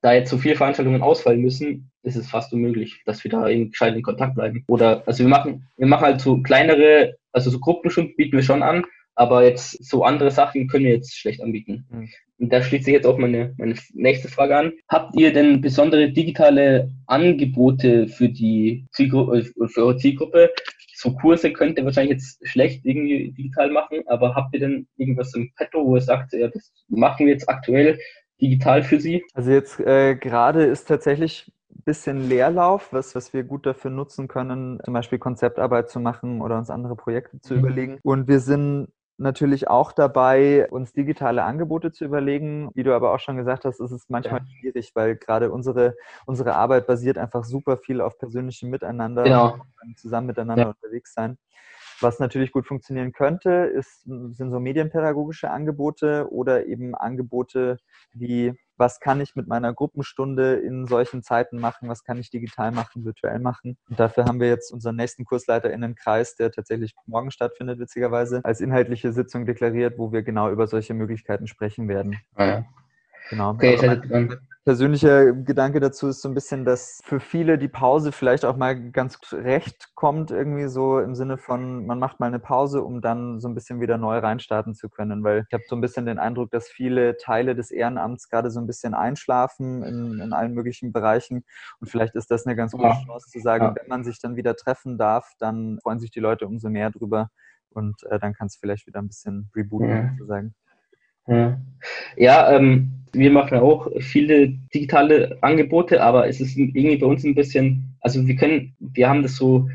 da 0.00 0.12
jetzt 0.12 0.30
so 0.30 0.38
viele 0.38 0.56
Veranstaltungen 0.56 1.02
ausfallen 1.02 1.40
müssen, 1.40 1.90
ist 2.02 2.16
es 2.16 2.28
fast 2.28 2.52
unmöglich, 2.52 3.02
dass 3.04 3.24
wir 3.24 3.30
da 3.30 3.46
in 3.48 3.70
gescheit 3.70 3.96
in 3.96 4.02
Kontakt 4.02 4.34
bleiben. 4.34 4.64
Oder 4.68 5.02
also 5.06 5.24
wir 5.24 5.28
machen, 5.28 5.66
wir 5.76 5.86
machen 5.86 6.06
halt 6.06 6.20
so 6.20 6.40
kleinere, 6.42 7.16
also 7.32 7.50
so 7.50 7.58
Gruppenstunden 7.58 8.14
bieten 8.16 8.36
wir 8.36 8.42
schon 8.42 8.62
an, 8.62 8.84
aber 9.14 9.44
jetzt 9.44 9.84
so 9.84 10.04
andere 10.04 10.30
Sachen 10.30 10.68
können 10.68 10.84
wir 10.84 10.92
jetzt 10.92 11.16
schlecht 11.16 11.42
anbieten. 11.42 11.86
Mhm. 11.90 12.08
Und 12.38 12.52
da 12.52 12.62
schließt 12.62 12.84
sich 12.84 12.94
jetzt 12.94 13.06
auch 13.06 13.18
meine, 13.18 13.52
meine 13.58 13.74
nächste 13.92 14.28
Frage 14.28 14.56
an. 14.56 14.72
Habt 14.88 15.16
ihr 15.16 15.32
denn 15.32 15.60
besondere 15.60 16.12
digitale 16.12 16.92
Angebote 17.06 18.06
für 18.06 18.28
die 18.28 18.86
Zielgruppe, 18.92 19.38
äh, 19.38 19.68
für 19.68 19.86
eure 19.86 19.96
Zielgruppe? 19.96 20.50
So 20.94 21.14
Kurse 21.14 21.52
könnt 21.52 21.78
ihr 21.78 21.84
wahrscheinlich 21.84 22.12
jetzt 22.12 22.46
schlecht 22.46 22.84
irgendwie 22.84 23.32
digital 23.32 23.70
machen, 23.70 24.02
aber 24.06 24.36
habt 24.36 24.54
ihr 24.54 24.60
denn 24.60 24.86
irgendwas 24.96 25.34
im 25.34 25.52
Petto, 25.56 25.84
wo 25.84 25.96
ihr 25.96 26.00
sagt, 26.00 26.32
ja, 26.32 26.48
das 26.48 26.72
machen 26.88 27.26
wir 27.26 27.32
jetzt 27.32 27.48
aktuell 27.48 27.98
digital 28.40 28.82
für 28.82 29.00
Sie? 29.00 29.24
Also 29.34 29.50
jetzt 29.50 29.80
äh, 29.80 30.16
gerade 30.16 30.64
ist 30.64 30.86
tatsächlich 30.86 31.52
ein 31.70 31.82
bisschen 31.84 32.28
Leerlauf, 32.28 32.92
was, 32.92 33.14
was 33.14 33.32
wir 33.32 33.44
gut 33.44 33.66
dafür 33.66 33.90
nutzen 33.90 34.28
können, 34.28 34.80
zum 34.84 34.94
Beispiel 34.94 35.18
Konzeptarbeit 35.18 35.90
zu 35.90 36.00
machen 36.00 36.40
oder 36.40 36.58
uns 36.58 36.70
andere 36.70 36.96
Projekte 36.96 37.40
zu 37.40 37.54
mhm. 37.54 37.60
überlegen. 37.60 37.98
Und 38.02 38.28
wir 38.28 38.40
sind 38.40 38.88
natürlich 39.18 39.68
auch 39.68 39.92
dabei, 39.92 40.68
uns 40.70 40.92
digitale 40.92 41.42
Angebote 41.42 41.92
zu 41.92 42.04
überlegen. 42.04 42.70
Wie 42.74 42.84
du 42.84 42.94
aber 42.94 43.12
auch 43.12 43.18
schon 43.18 43.36
gesagt 43.36 43.64
hast, 43.64 43.80
ist 43.80 43.90
es 43.90 44.08
manchmal 44.08 44.40
ja. 44.40 44.46
schwierig, 44.46 44.92
weil 44.94 45.16
gerade 45.16 45.50
unsere, 45.50 45.96
unsere 46.24 46.54
Arbeit 46.54 46.86
basiert 46.86 47.18
einfach 47.18 47.44
super 47.44 47.76
viel 47.76 48.00
auf 48.00 48.16
persönlichem 48.16 48.70
Miteinander, 48.70 49.24
genau. 49.24 49.58
zusammen 49.96 50.28
miteinander 50.28 50.62
ja. 50.64 50.68
unterwegs 50.70 51.12
sein. 51.12 51.36
Was 52.00 52.18
natürlich 52.20 52.52
gut 52.52 52.66
funktionieren 52.66 53.12
könnte, 53.12 53.50
ist, 53.50 54.02
sind 54.02 54.50
so 54.50 54.60
medienpädagogische 54.60 55.50
Angebote 55.50 56.28
oder 56.30 56.66
eben 56.66 56.94
Angebote 56.94 57.78
wie, 58.12 58.54
was 58.76 59.00
kann 59.00 59.20
ich 59.20 59.34
mit 59.34 59.48
meiner 59.48 59.74
Gruppenstunde 59.74 60.54
in 60.54 60.86
solchen 60.86 61.22
Zeiten 61.22 61.58
machen, 61.58 61.88
was 61.88 62.04
kann 62.04 62.18
ich 62.18 62.30
digital 62.30 62.70
machen, 62.70 63.04
virtuell 63.04 63.40
machen. 63.40 63.76
Und 63.88 63.98
dafür 63.98 64.24
haben 64.26 64.40
wir 64.40 64.48
jetzt 64.48 64.72
unseren 64.72 64.96
nächsten 64.96 65.24
KursleiterInnenkreis, 65.24 66.36
der 66.36 66.52
tatsächlich 66.52 66.94
morgen 67.06 67.32
stattfindet, 67.32 67.80
witzigerweise, 67.80 68.40
als 68.44 68.60
inhaltliche 68.60 69.12
Sitzung 69.12 69.44
deklariert, 69.46 69.98
wo 69.98 70.12
wir 70.12 70.22
genau 70.22 70.50
über 70.50 70.68
solche 70.68 70.94
Möglichkeiten 70.94 71.48
sprechen 71.48 71.88
werden. 71.88 72.16
Ah, 72.34 72.46
ja. 72.46 72.64
Genau. 73.30 73.50
Okay, 73.50 73.76
also, 73.76 74.36
persönlicher 74.68 75.32
Gedanke 75.32 75.80
dazu 75.80 76.08
ist 76.08 76.20
so 76.20 76.28
ein 76.28 76.34
bisschen, 76.34 76.66
dass 76.66 77.00
für 77.02 77.20
viele 77.20 77.56
die 77.56 77.68
Pause 77.68 78.12
vielleicht 78.12 78.44
auch 78.44 78.58
mal 78.58 78.90
ganz 78.90 79.18
recht 79.32 79.94
kommt, 79.94 80.30
irgendwie 80.30 80.68
so 80.68 81.00
im 81.00 81.14
Sinne 81.14 81.38
von, 81.38 81.86
man 81.86 81.98
macht 81.98 82.20
mal 82.20 82.26
eine 82.26 82.38
Pause, 82.38 82.82
um 82.82 83.00
dann 83.00 83.40
so 83.40 83.48
ein 83.48 83.54
bisschen 83.54 83.80
wieder 83.80 83.96
neu 83.96 84.18
reinstarten 84.18 84.74
zu 84.74 84.90
können. 84.90 85.24
Weil 85.24 85.46
ich 85.48 85.54
habe 85.54 85.64
so 85.66 85.74
ein 85.74 85.80
bisschen 85.80 86.04
den 86.04 86.18
Eindruck, 86.18 86.50
dass 86.50 86.68
viele 86.68 87.16
Teile 87.16 87.54
des 87.54 87.70
Ehrenamts 87.70 88.28
gerade 88.28 88.50
so 88.50 88.60
ein 88.60 88.66
bisschen 88.66 88.92
einschlafen 88.92 89.82
in, 89.84 90.20
in 90.20 90.34
allen 90.34 90.52
möglichen 90.52 90.92
Bereichen. 90.92 91.46
Und 91.80 91.88
vielleicht 91.88 92.14
ist 92.14 92.30
das 92.30 92.44
eine 92.44 92.54
ganz 92.54 92.72
gute 92.72 92.90
Chance 93.06 93.30
zu 93.30 93.40
sagen, 93.40 93.64
ja. 93.64 93.74
wenn 93.74 93.88
man 93.88 94.04
sich 94.04 94.20
dann 94.20 94.36
wieder 94.36 94.54
treffen 94.54 94.98
darf, 94.98 95.32
dann 95.38 95.78
freuen 95.82 95.98
sich 95.98 96.10
die 96.10 96.20
Leute 96.20 96.46
umso 96.46 96.68
mehr 96.68 96.90
drüber. 96.90 97.30
Und 97.70 98.02
äh, 98.10 98.18
dann 98.18 98.34
kann 98.34 98.48
es 98.48 98.56
vielleicht 98.56 98.86
wieder 98.86 99.00
ein 99.00 99.08
bisschen 99.08 99.50
rebooten, 99.56 99.88
ja. 99.88 100.10
sozusagen. 100.18 100.54
Ja, 101.28 101.60
ja 102.16 102.52
ähm, 102.52 102.98
wir 103.12 103.30
machen 103.30 103.58
auch 103.58 103.88
viele 104.00 104.48
digitale 104.74 105.38
Angebote, 105.42 106.02
aber 106.02 106.28
es 106.28 106.40
ist 106.40 106.56
irgendwie 106.56 106.96
bei 106.96 107.06
uns 107.06 107.24
ein 107.24 107.34
bisschen, 107.34 107.96
also 108.00 108.26
wir 108.26 108.36
können, 108.36 108.76
wir 108.80 109.08
haben 109.08 109.22
das 109.22 109.36
so, 109.36 109.68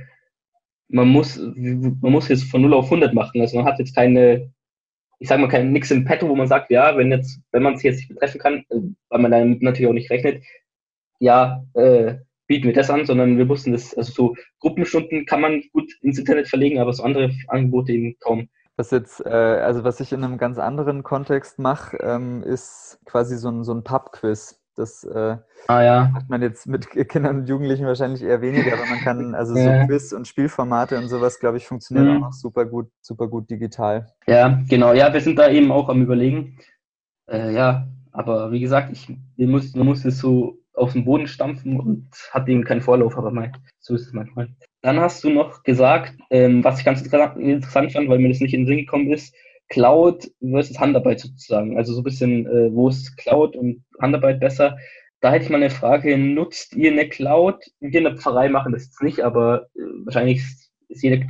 man 0.89 1.07
muss, 1.07 1.38
man 1.38 2.11
muss 2.11 2.27
jetzt 2.29 2.44
von 2.44 2.61
0 2.61 2.73
auf 2.73 2.85
100 2.85 3.13
machen. 3.13 3.41
Also 3.41 3.57
man 3.57 3.65
hat 3.65 3.79
jetzt 3.79 3.95
keine, 3.95 4.51
ich 5.19 5.27
sage 5.27 5.41
mal, 5.41 5.47
kein 5.47 5.71
nix 5.71 5.89
im 5.91 6.05
Petto, 6.05 6.29
wo 6.29 6.35
man 6.35 6.47
sagt, 6.47 6.69
ja, 6.69 6.95
wenn 6.97 7.11
jetzt, 7.11 7.39
wenn 7.51 7.63
man 7.63 7.75
es 7.75 7.83
jetzt 7.83 7.97
nicht 7.97 8.09
betreffen 8.09 8.39
kann, 8.39 8.65
äh, 8.69 8.79
weil 9.09 9.19
man 9.19 9.31
dann 9.31 9.57
natürlich 9.61 9.89
auch 9.89 9.94
nicht 9.94 10.11
rechnet, 10.11 10.44
ja, 11.19 11.63
äh, 11.73 12.15
bieten 12.47 12.67
wir 12.67 12.73
das 12.73 12.89
an, 12.89 13.06
sondern 13.06 13.38
wir 13.38 13.45
mussten 13.45 13.71
das, 13.71 13.95
also 13.95 14.11
so 14.11 14.35
Gruppenstunden 14.59 15.25
kann 15.25 15.42
man 15.42 15.63
gut 15.71 15.92
ins 16.01 16.19
Internet 16.19 16.47
verlegen, 16.47 16.80
aber 16.80 16.94
so 16.94 17.04
andere 17.04 17.31
Angebote 17.47 17.94
eben 17.94 18.16
kaum. 18.19 18.49
Was 18.75 18.92
jetzt, 18.92 19.23
äh, 19.25 19.30
also 19.30 19.83
was 19.83 19.99
ich 19.99 20.13
in 20.13 20.23
einem 20.23 20.37
ganz 20.37 20.57
anderen 20.57 21.03
Kontext 21.03 21.59
mache, 21.59 21.97
ähm, 21.97 22.42
ist 22.42 22.99
quasi 23.06 23.37
so 23.37 23.49
ein, 23.49 23.63
so 23.63 23.73
ein 23.73 23.83
Pub-Quiz. 23.83 24.59
Das 24.75 25.03
äh, 25.03 25.37
ah, 25.68 25.81
ja. 25.83 26.09
macht 26.11 26.30
man 26.30 26.42
jetzt 26.42 26.65
mit 26.65 26.89
Kindern 26.89 27.42
und 27.42 27.47
Jugendlichen 27.47 27.85
wahrscheinlich 27.85 28.23
eher 28.23 28.42
weniger, 28.42 28.73
aber 28.73 28.87
man 28.87 28.99
kann, 28.99 29.35
also 29.35 29.56
ja. 29.56 29.81
so 29.81 29.87
Quiz 29.87 30.11
und 30.13 30.27
Spielformate 30.27 30.97
und 30.97 31.09
sowas, 31.09 31.39
glaube 31.39 31.57
ich, 31.57 31.68
funktionieren 31.68 32.09
mhm. 32.09 32.15
auch 32.15 32.27
noch 32.27 32.33
super 32.33 32.65
gut, 32.65 32.89
super 33.01 33.27
gut 33.27 33.51
digital. 33.51 34.11
Ja, 34.25 34.59
genau. 34.68 34.94
Ja, 34.94 35.13
wir 35.13 35.21
sind 35.21 35.37
da 35.37 35.49
eben 35.49 35.71
auch 35.71 35.89
am 35.89 36.01
überlegen. 36.01 36.57
Äh, 37.30 37.53
ja, 37.53 37.87
aber 38.11 38.51
wie 38.51 38.59
gesagt, 38.59 38.92
ich, 38.92 39.15
man 39.37 39.85
muss 39.85 40.06
es 40.06 40.18
so 40.18 40.62
auf 40.83 40.94
den 40.94 41.06
Boden 41.06 41.28
stampfen 41.28 41.80
und 41.80 42.09
hat 42.31 42.47
eben 42.47 42.63
keinen 42.63 42.81
Vorlauf, 42.81 43.18
aber 43.18 43.31
mein, 43.31 43.56
so 43.80 43.95
ist 43.95 44.07
es 44.07 44.13
manchmal. 44.13 44.49
Dann 44.81 44.99
hast 44.99 45.23
du 45.23 45.30
noch 45.30 45.63
gesagt, 45.63 46.13
ähm, 46.30 46.63
was 46.63 46.80
ich 46.80 46.85
ganz 46.85 47.02
interessant 47.02 47.92
fand, 47.92 48.09
weil 48.09 48.19
mir 48.19 48.30
das 48.30 48.40
nicht 48.40 48.54
in 48.54 48.61
den 48.61 48.68
Sinn 48.68 48.78
gekommen 48.78 49.11
ist, 49.11 49.33
Cloud 49.69 50.30
versus 50.42 50.80
Handarbeit 50.80 51.19
sozusagen. 51.19 51.78
Also 51.78 51.94
so 51.94 52.02
ein 52.02 52.04
bisschen, 52.04 52.45
äh, 52.45 52.73
wo 52.73 52.90
ist 52.90 53.18
Cloud 53.18 53.56
und 53.56 53.83
Handarbeit 53.99 54.40
besser? 54.40 54.78
Da 55.21 55.31
hätte 55.31 55.45
ich 55.45 55.49
mal 55.49 55.57
eine 55.57 55.69
Frage, 55.69 56.18
nutzt 56.18 56.75
ihr 56.75 56.92
eine 56.92 57.07
Cloud? 57.07 57.63
Wir 57.80 57.99
in 57.99 58.04
der 58.04 58.18
Pfarrei 58.18 58.49
machen 58.49 58.73
das 58.73 58.85
jetzt 58.85 59.02
nicht, 59.02 59.21
aber 59.21 59.68
äh, 59.75 59.81
wahrscheinlich 60.04 60.44
ist 60.90 61.02
jede, 61.02 61.25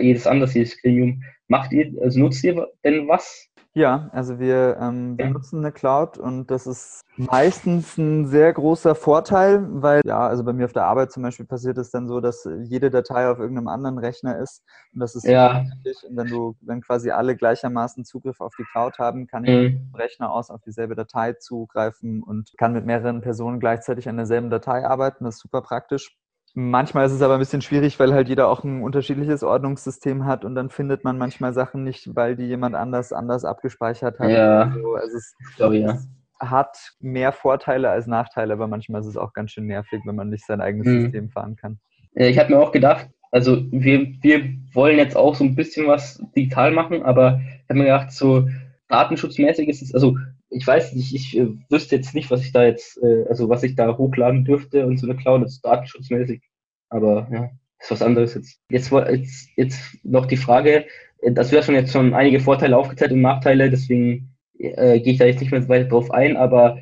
jedes 0.00 0.26
anders, 0.26 0.54
jedes 0.54 0.80
Gremium. 0.80 1.22
Macht 1.48 1.72
ihr, 1.72 1.92
also 2.02 2.20
nutzt 2.20 2.44
ihr 2.44 2.68
denn 2.84 3.08
was? 3.08 3.48
Ja, 3.76 4.08
also 4.12 4.38
wir, 4.38 4.78
ähm, 4.80 5.18
wir 5.18 5.28
nutzen 5.28 5.58
eine 5.58 5.70
Cloud 5.70 6.16
und 6.16 6.50
das 6.50 6.66
ist 6.66 7.04
meistens 7.18 7.98
ein 7.98 8.26
sehr 8.26 8.50
großer 8.54 8.94
Vorteil, 8.94 9.66
weil 9.68 10.00
ja, 10.06 10.26
also 10.26 10.44
bei 10.44 10.54
mir 10.54 10.64
auf 10.64 10.72
der 10.72 10.86
Arbeit 10.86 11.12
zum 11.12 11.22
Beispiel 11.22 11.44
passiert 11.44 11.76
es 11.76 11.90
dann 11.90 12.08
so, 12.08 12.22
dass 12.22 12.48
jede 12.62 12.88
Datei 12.88 13.28
auf 13.28 13.38
irgendeinem 13.38 13.68
anderen 13.68 13.98
Rechner 13.98 14.38
ist 14.38 14.62
und 14.94 15.00
das 15.00 15.14
ist 15.14 15.26
ja. 15.26 15.62
wichtig. 15.62 16.08
Und 16.08 16.16
wenn 16.16 16.28
du, 16.28 16.56
wenn 16.62 16.80
quasi 16.80 17.10
alle 17.10 17.36
gleichermaßen 17.36 18.06
Zugriff 18.06 18.40
auf 18.40 18.54
die 18.58 18.64
Cloud 18.72 18.98
haben, 18.98 19.26
kann 19.26 19.44
ich 19.44 19.74
mhm. 19.74 19.90
vom 19.90 20.00
Rechner 20.00 20.32
aus 20.32 20.48
auf 20.48 20.62
dieselbe 20.62 20.94
Datei 20.94 21.34
zugreifen 21.34 22.22
und 22.22 22.54
kann 22.56 22.72
mit 22.72 22.86
mehreren 22.86 23.20
Personen 23.20 23.60
gleichzeitig 23.60 24.08
an 24.08 24.16
derselben 24.16 24.48
Datei 24.48 24.86
arbeiten. 24.86 25.24
Das 25.24 25.34
ist 25.34 25.42
super 25.42 25.60
praktisch. 25.60 26.16
Manchmal 26.58 27.04
ist 27.04 27.12
es 27.12 27.20
aber 27.20 27.34
ein 27.34 27.38
bisschen 27.38 27.60
schwierig, 27.60 28.00
weil 28.00 28.14
halt 28.14 28.30
jeder 28.30 28.48
auch 28.48 28.64
ein 28.64 28.82
unterschiedliches 28.82 29.42
Ordnungssystem 29.42 30.24
hat 30.24 30.42
und 30.42 30.54
dann 30.54 30.70
findet 30.70 31.04
man 31.04 31.18
manchmal 31.18 31.52
Sachen 31.52 31.84
nicht, 31.84 32.16
weil 32.16 32.34
die 32.34 32.44
jemand 32.44 32.74
anders 32.74 33.12
anders 33.12 33.44
abgespeichert 33.44 34.18
hat. 34.18 34.30
Ja. 34.30 34.72
So. 34.74 34.94
Also 34.94 35.18
es, 35.18 35.34
Sorry, 35.58 35.80
ja. 35.82 35.98
hat 36.40 36.94
mehr 36.98 37.32
Vorteile 37.32 37.90
als 37.90 38.06
Nachteile, 38.06 38.54
aber 38.54 38.68
manchmal 38.68 39.02
ist 39.02 39.06
es 39.06 39.18
auch 39.18 39.34
ganz 39.34 39.50
schön 39.50 39.66
nervig, 39.66 40.00
wenn 40.06 40.16
man 40.16 40.30
nicht 40.30 40.46
sein 40.46 40.62
eigenes 40.62 40.86
mhm. 40.86 41.02
System 41.02 41.28
fahren 41.28 41.56
kann. 41.56 41.78
Ich 42.14 42.38
habe 42.38 42.54
mir 42.54 42.58
auch 42.58 42.72
gedacht, 42.72 43.10
also 43.30 43.62
wir, 43.70 44.06
wir 44.22 44.54
wollen 44.72 44.96
jetzt 44.96 45.14
auch 45.14 45.34
so 45.34 45.44
ein 45.44 45.56
bisschen 45.56 45.86
was 45.86 46.24
digital 46.34 46.70
machen, 46.70 47.02
aber 47.02 47.38
ich 47.42 47.68
habe 47.68 47.80
mir 47.80 47.84
gedacht, 47.84 48.12
so 48.12 48.48
datenschutzmäßig 48.88 49.68
ist 49.68 49.82
es, 49.82 49.92
also 49.92 50.16
ich 50.56 50.66
weiß 50.66 50.94
nicht, 50.94 51.14
ich 51.14 51.36
äh, 51.36 51.48
wüsste 51.68 51.96
jetzt 51.96 52.14
nicht, 52.14 52.30
was 52.30 52.42
ich 52.42 52.52
da 52.52 52.64
jetzt, 52.64 53.02
äh, 53.02 53.26
also 53.28 53.48
was 53.48 53.62
ich 53.62 53.76
da 53.76 53.96
hochladen 53.96 54.44
dürfte 54.44 54.86
und 54.86 54.98
so 54.98 55.06
eine 55.06 55.16
Cloud, 55.16 55.42
das 55.42 55.52
ist 55.52 55.64
datenschutzmäßig. 55.64 56.42
Aber 56.88 57.28
ja, 57.30 57.50
ist 57.78 57.90
was 57.90 58.02
anderes 58.02 58.34
jetzt. 58.34 58.58
Jetzt, 58.70 58.90
jetzt, 58.90 59.48
jetzt 59.56 60.04
noch 60.04 60.26
die 60.26 60.38
Frage, 60.38 60.86
äh, 61.20 61.32
das 61.32 61.52
wäre 61.52 61.62
schon 61.62 61.74
jetzt 61.74 61.92
schon 61.92 62.14
einige 62.14 62.40
Vorteile 62.40 62.76
aufgezählt 62.76 63.12
und 63.12 63.20
Nachteile, 63.20 63.70
deswegen 63.70 64.34
äh, 64.58 64.98
gehe 65.00 65.12
ich 65.12 65.18
da 65.18 65.26
jetzt 65.26 65.40
nicht 65.40 65.50
mehr 65.50 65.68
weiter 65.68 65.88
drauf 65.88 66.10
ein, 66.10 66.36
aber 66.36 66.78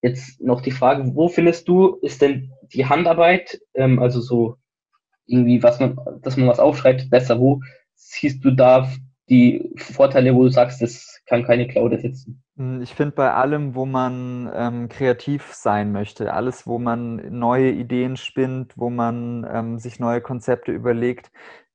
jetzt 0.00 0.40
noch 0.40 0.62
die 0.62 0.70
Frage, 0.70 1.14
wo 1.14 1.28
findest 1.28 1.68
du, 1.68 1.96
ist 2.02 2.22
denn 2.22 2.52
die 2.72 2.86
Handarbeit, 2.86 3.60
ähm, 3.74 3.98
also 3.98 4.20
so 4.20 4.56
irgendwie, 5.26 5.62
was 5.62 5.80
man, 5.80 5.98
dass 6.22 6.38
man 6.38 6.48
was 6.48 6.60
aufschreibt, 6.60 7.10
besser, 7.10 7.38
wo 7.38 7.60
siehst 7.94 8.42
du 8.42 8.52
da 8.52 8.90
die 9.28 9.70
Vorteile, 9.76 10.34
wo 10.34 10.44
du 10.44 10.50
sagst, 10.50 10.80
das 10.80 11.17
kann 11.28 11.44
keine 11.44 11.68
Cloud 11.68 11.92
ersetzen? 11.92 12.42
Hm, 12.56 12.82
ich 12.82 12.94
finde 12.94 13.14
bei 13.14 13.32
allem, 13.32 13.74
wo 13.74 13.86
man 13.86 14.50
ähm, 14.54 14.88
kreativ 14.88 15.52
sein 15.52 15.92
möchte, 15.92 16.32
alles, 16.32 16.66
wo 16.66 16.78
man 16.78 17.16
neue 17.38 17.70
Ideen 17.70 18.16
spinnt, 18.16 18.72
wo 18.76 18.90
man 18.90 19.46
ähm, 19.50 19.78
sich 19.78 20.00
neue 20.00 20.20
Konzepte 20.20 20.72
überlegt, 20.72 21.30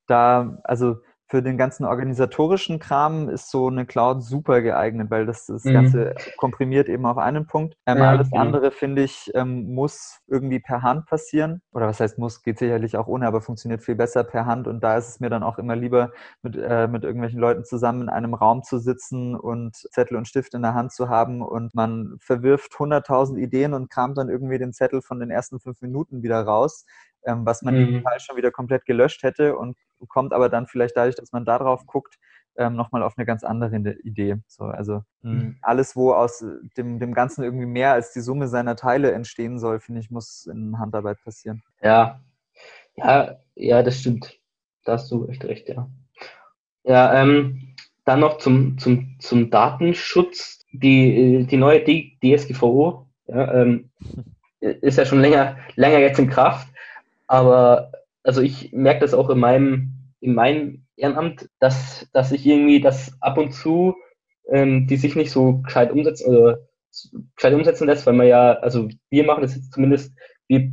da, 0.07 0.59
also 0.63 0.97
für 1.33 1.41
den 1.41 1.57
ganzen 1.57 1.83
organisatorischen 1.83 2.77
Kram 2.77 3.27
ist 3.27 3.49
so 3.49 3.67
eine 3.67 3.87
Cloud 3.87 4.21
super 4.21 4.61
geeignet, 4.61 5.09
weil 5.09 5.25
das 5.25 5.47
das 5.47 5.63
mhm. 5.63 5.73
Ganze 5.73 6.15
komprimiert 6.37 6.89
eben 6.89 7.07
auf 7.07 7.17
einen 7.17 7.47
Punkt. 7.47 7.75
Ähm, 7.87 7.97
ja, 7.97 8.09
alles 8.11 8.29
ja. 8.31 8.39
andere, 8.39 8.69
finde 8.69 9.01
ich, 9.01 9.31
ähm, 9.33 9.73
muss 9.73 10.19
irgendwie 10.27 10.59
per 10.59 10.83
Hand 10.83 11.07
passieren. 11.07 11.63
Oder 11.71 11.87
was 11.87 11.99
heißt 11.99 12.19
muss, 12.19 12.43
geht 12.43 12.59
sicherlich 12.59 12.97
auch 12.97 13.07
ohne, 13.07 13.25
aber 13.25 13.41
funktioniert 13.41 13.81
viel 13.81 13.95
besser 13.95 14.23
per 14.23 14.45
Hand. 14.45 14.67
Und 14.67 14.83
da 14.83 14.95
ist 14.95 15.09
es 15.09 15.19
mir 15.21 15.31
dann 15.31 15.41
auch 15.41 15.57
immer 15.57 15.75
lieber, 15.75 16.11
mit, 16.43 16.55
äh, 16.55 16.87
mit 16.87 17.03
irgendwelchen 17.03 17.39
Leuten 17.39 17.65
zusammen 17.65 18.03
in 18.03 18.09
einem 18.09 18.35
Raum 18.35 18.61
zu 18.61 18.77
sitzen 18.77 19.33
und 19.35 19.75
Zettel 19.75 20.17
und 20.17 20.27
Stift 20.27 20.53
in 20.53 20.61
der 20.61 20.75
Hand 20.75 20.91
zu 20.91 21.09
haben 21.09 21.41
und 21.41 21.73
man 21.73 22.15
verwirft 22.19 22.77
hunderttausend 22.77 23.39
Ideen 23.39 23.73
und 23.73 23.89
kramt 23.89 24.19
dann 24.19 24.29
irgendwie 24.29 24.59
den 24.59 24.71
Zettel 24.71 25.01
von 25.01 25.19
den 25.19 25.31
ersten 25.31 25.59
fünf 25.59 25.81
Minuten 25.81 26.21
wieder 26.21 26.43
raus 26.43 26.85
ähm, 27.25 27.45
was 27.45 27.61
man 27.61 27.75
mhm. 27.75 27.87
digital 27.87 28.19
schon 28.19 28.37
wieder 28.37 28.51
komplett 28.51 28.85
gelöscht 28.85 29.23
hätte 29.23 29.57
und 29.57 29.77
kommt 30.07 30.33
aber 30.33 30.49
dann 30.49 30.67
vielleicht 30.67 30.95
dadurch, 30.97 31.15
dass 31.15 31.31
man 31.31 31.45
darauf 31.45 31.85
guckt, 31.85 32.17
ähm, 32.55 32.75
nochmal 32.75 33.03
auf 33.03 33.17
eine 33.17 33.25
ganz 33.25 33.43
andere 33.43 33.77
Idee. 34.03 34.37
So, 34.47 34.65
also 34.65 35.03
mhm. 35.21 35.57
alles, 35.61 35.95
wo 35.95 36.13
aus 36.13 36.45
dem, 36.77 36.99
dem 36.99 37.13
Ganzen 37.13 37.43
irgendwie 37.43 37.65
mehr 37.65 37.93
als 37.93 38.13
die 38.13 38.21
Summe 38.21 38.47
seiner 38.47 38.75
Teile 38.75 39.11
entstehen 39.11 39.57
soll, 39.57 39.79
finde 39.79 40.01
ich, 40.01 40.11
muss 40.11 40.45
in 40.45 40.77
Handarbeit 40.79 41.17
passieren. 41.23 41.63
Ja, 41.81 42.19
ja, 42.95 43.37
ja, 43.55 43.81
das 43.81 43.99
stimmt. 43.99 44.39
Da 44.85 44.93
hast 44.93 45.09
du 45.11 45.27
echt 45.27 45.43
recht, 45.45 45.69
ja. 45.69 45.89
Ja, 46.83 47.21
ähm, 47.21 47.75
dann 48.05 48.19
noch 48.19 48.37
zum, 48.37 48.77
zum, 48.77 49.15
zum 49.19 49.49
Datenschutz. 49.49 50.59
Die, 50.75 51.45
die 51.45 51.57
neue 51.57 51.83
DSGVO 51.83 53.07
ja, 53.27 53.53
ähm, 53.61 53.91
ist 54.59 54.97
ja 54.97 55.05
schon 55.05 55.21
länger, 55.21 55.57
länger 55.75 55.99
jetzt 55.99 56.19
in 56.19 56.29
Kraft. 56.29 56.67
Aber 57.27 57.91
also 58.23 58.41
ich 58.41 58.71
merke 58.73 59.01
das 59.01 59.13
auch 59.13 59.29
in 59.29 59.39
meinem, 59.39 59.92
in 60.23 60.33
meinem 60.35 60.85
Ehrenamt, 60.95 61.49
dass, 61.59 62.07
dass 62.13 62.31
ich 62.31 62.45
irgendwie 62.45 62.79
das 62.79 63.11
ab 63.19 63.37
und 63.37 63.51
zu, 63.51 63.95
ähm, 64.49 64.87
die 64.87 64.95
sich 64.95 65.15
nicht 65.15 65.31
so 65.31 65.57
gescheit 65.57 65.91
umsetzen 65.91 66.33
oder 66.33 66.59
gescheit 67.35 67.53
umsetzen 67.53 67.87
lässt, 67.87 68.05
weil 68.05 68.13
man 68.13 68.27
ja, 68.27 68.53
also 68.53 68.87
wir 69.09 69.25
machen 69.25 69.41
das 69.41 69.55
jetzt 69.55 69.73
zumindest, 69.73 70.13
wir 70.47 70.71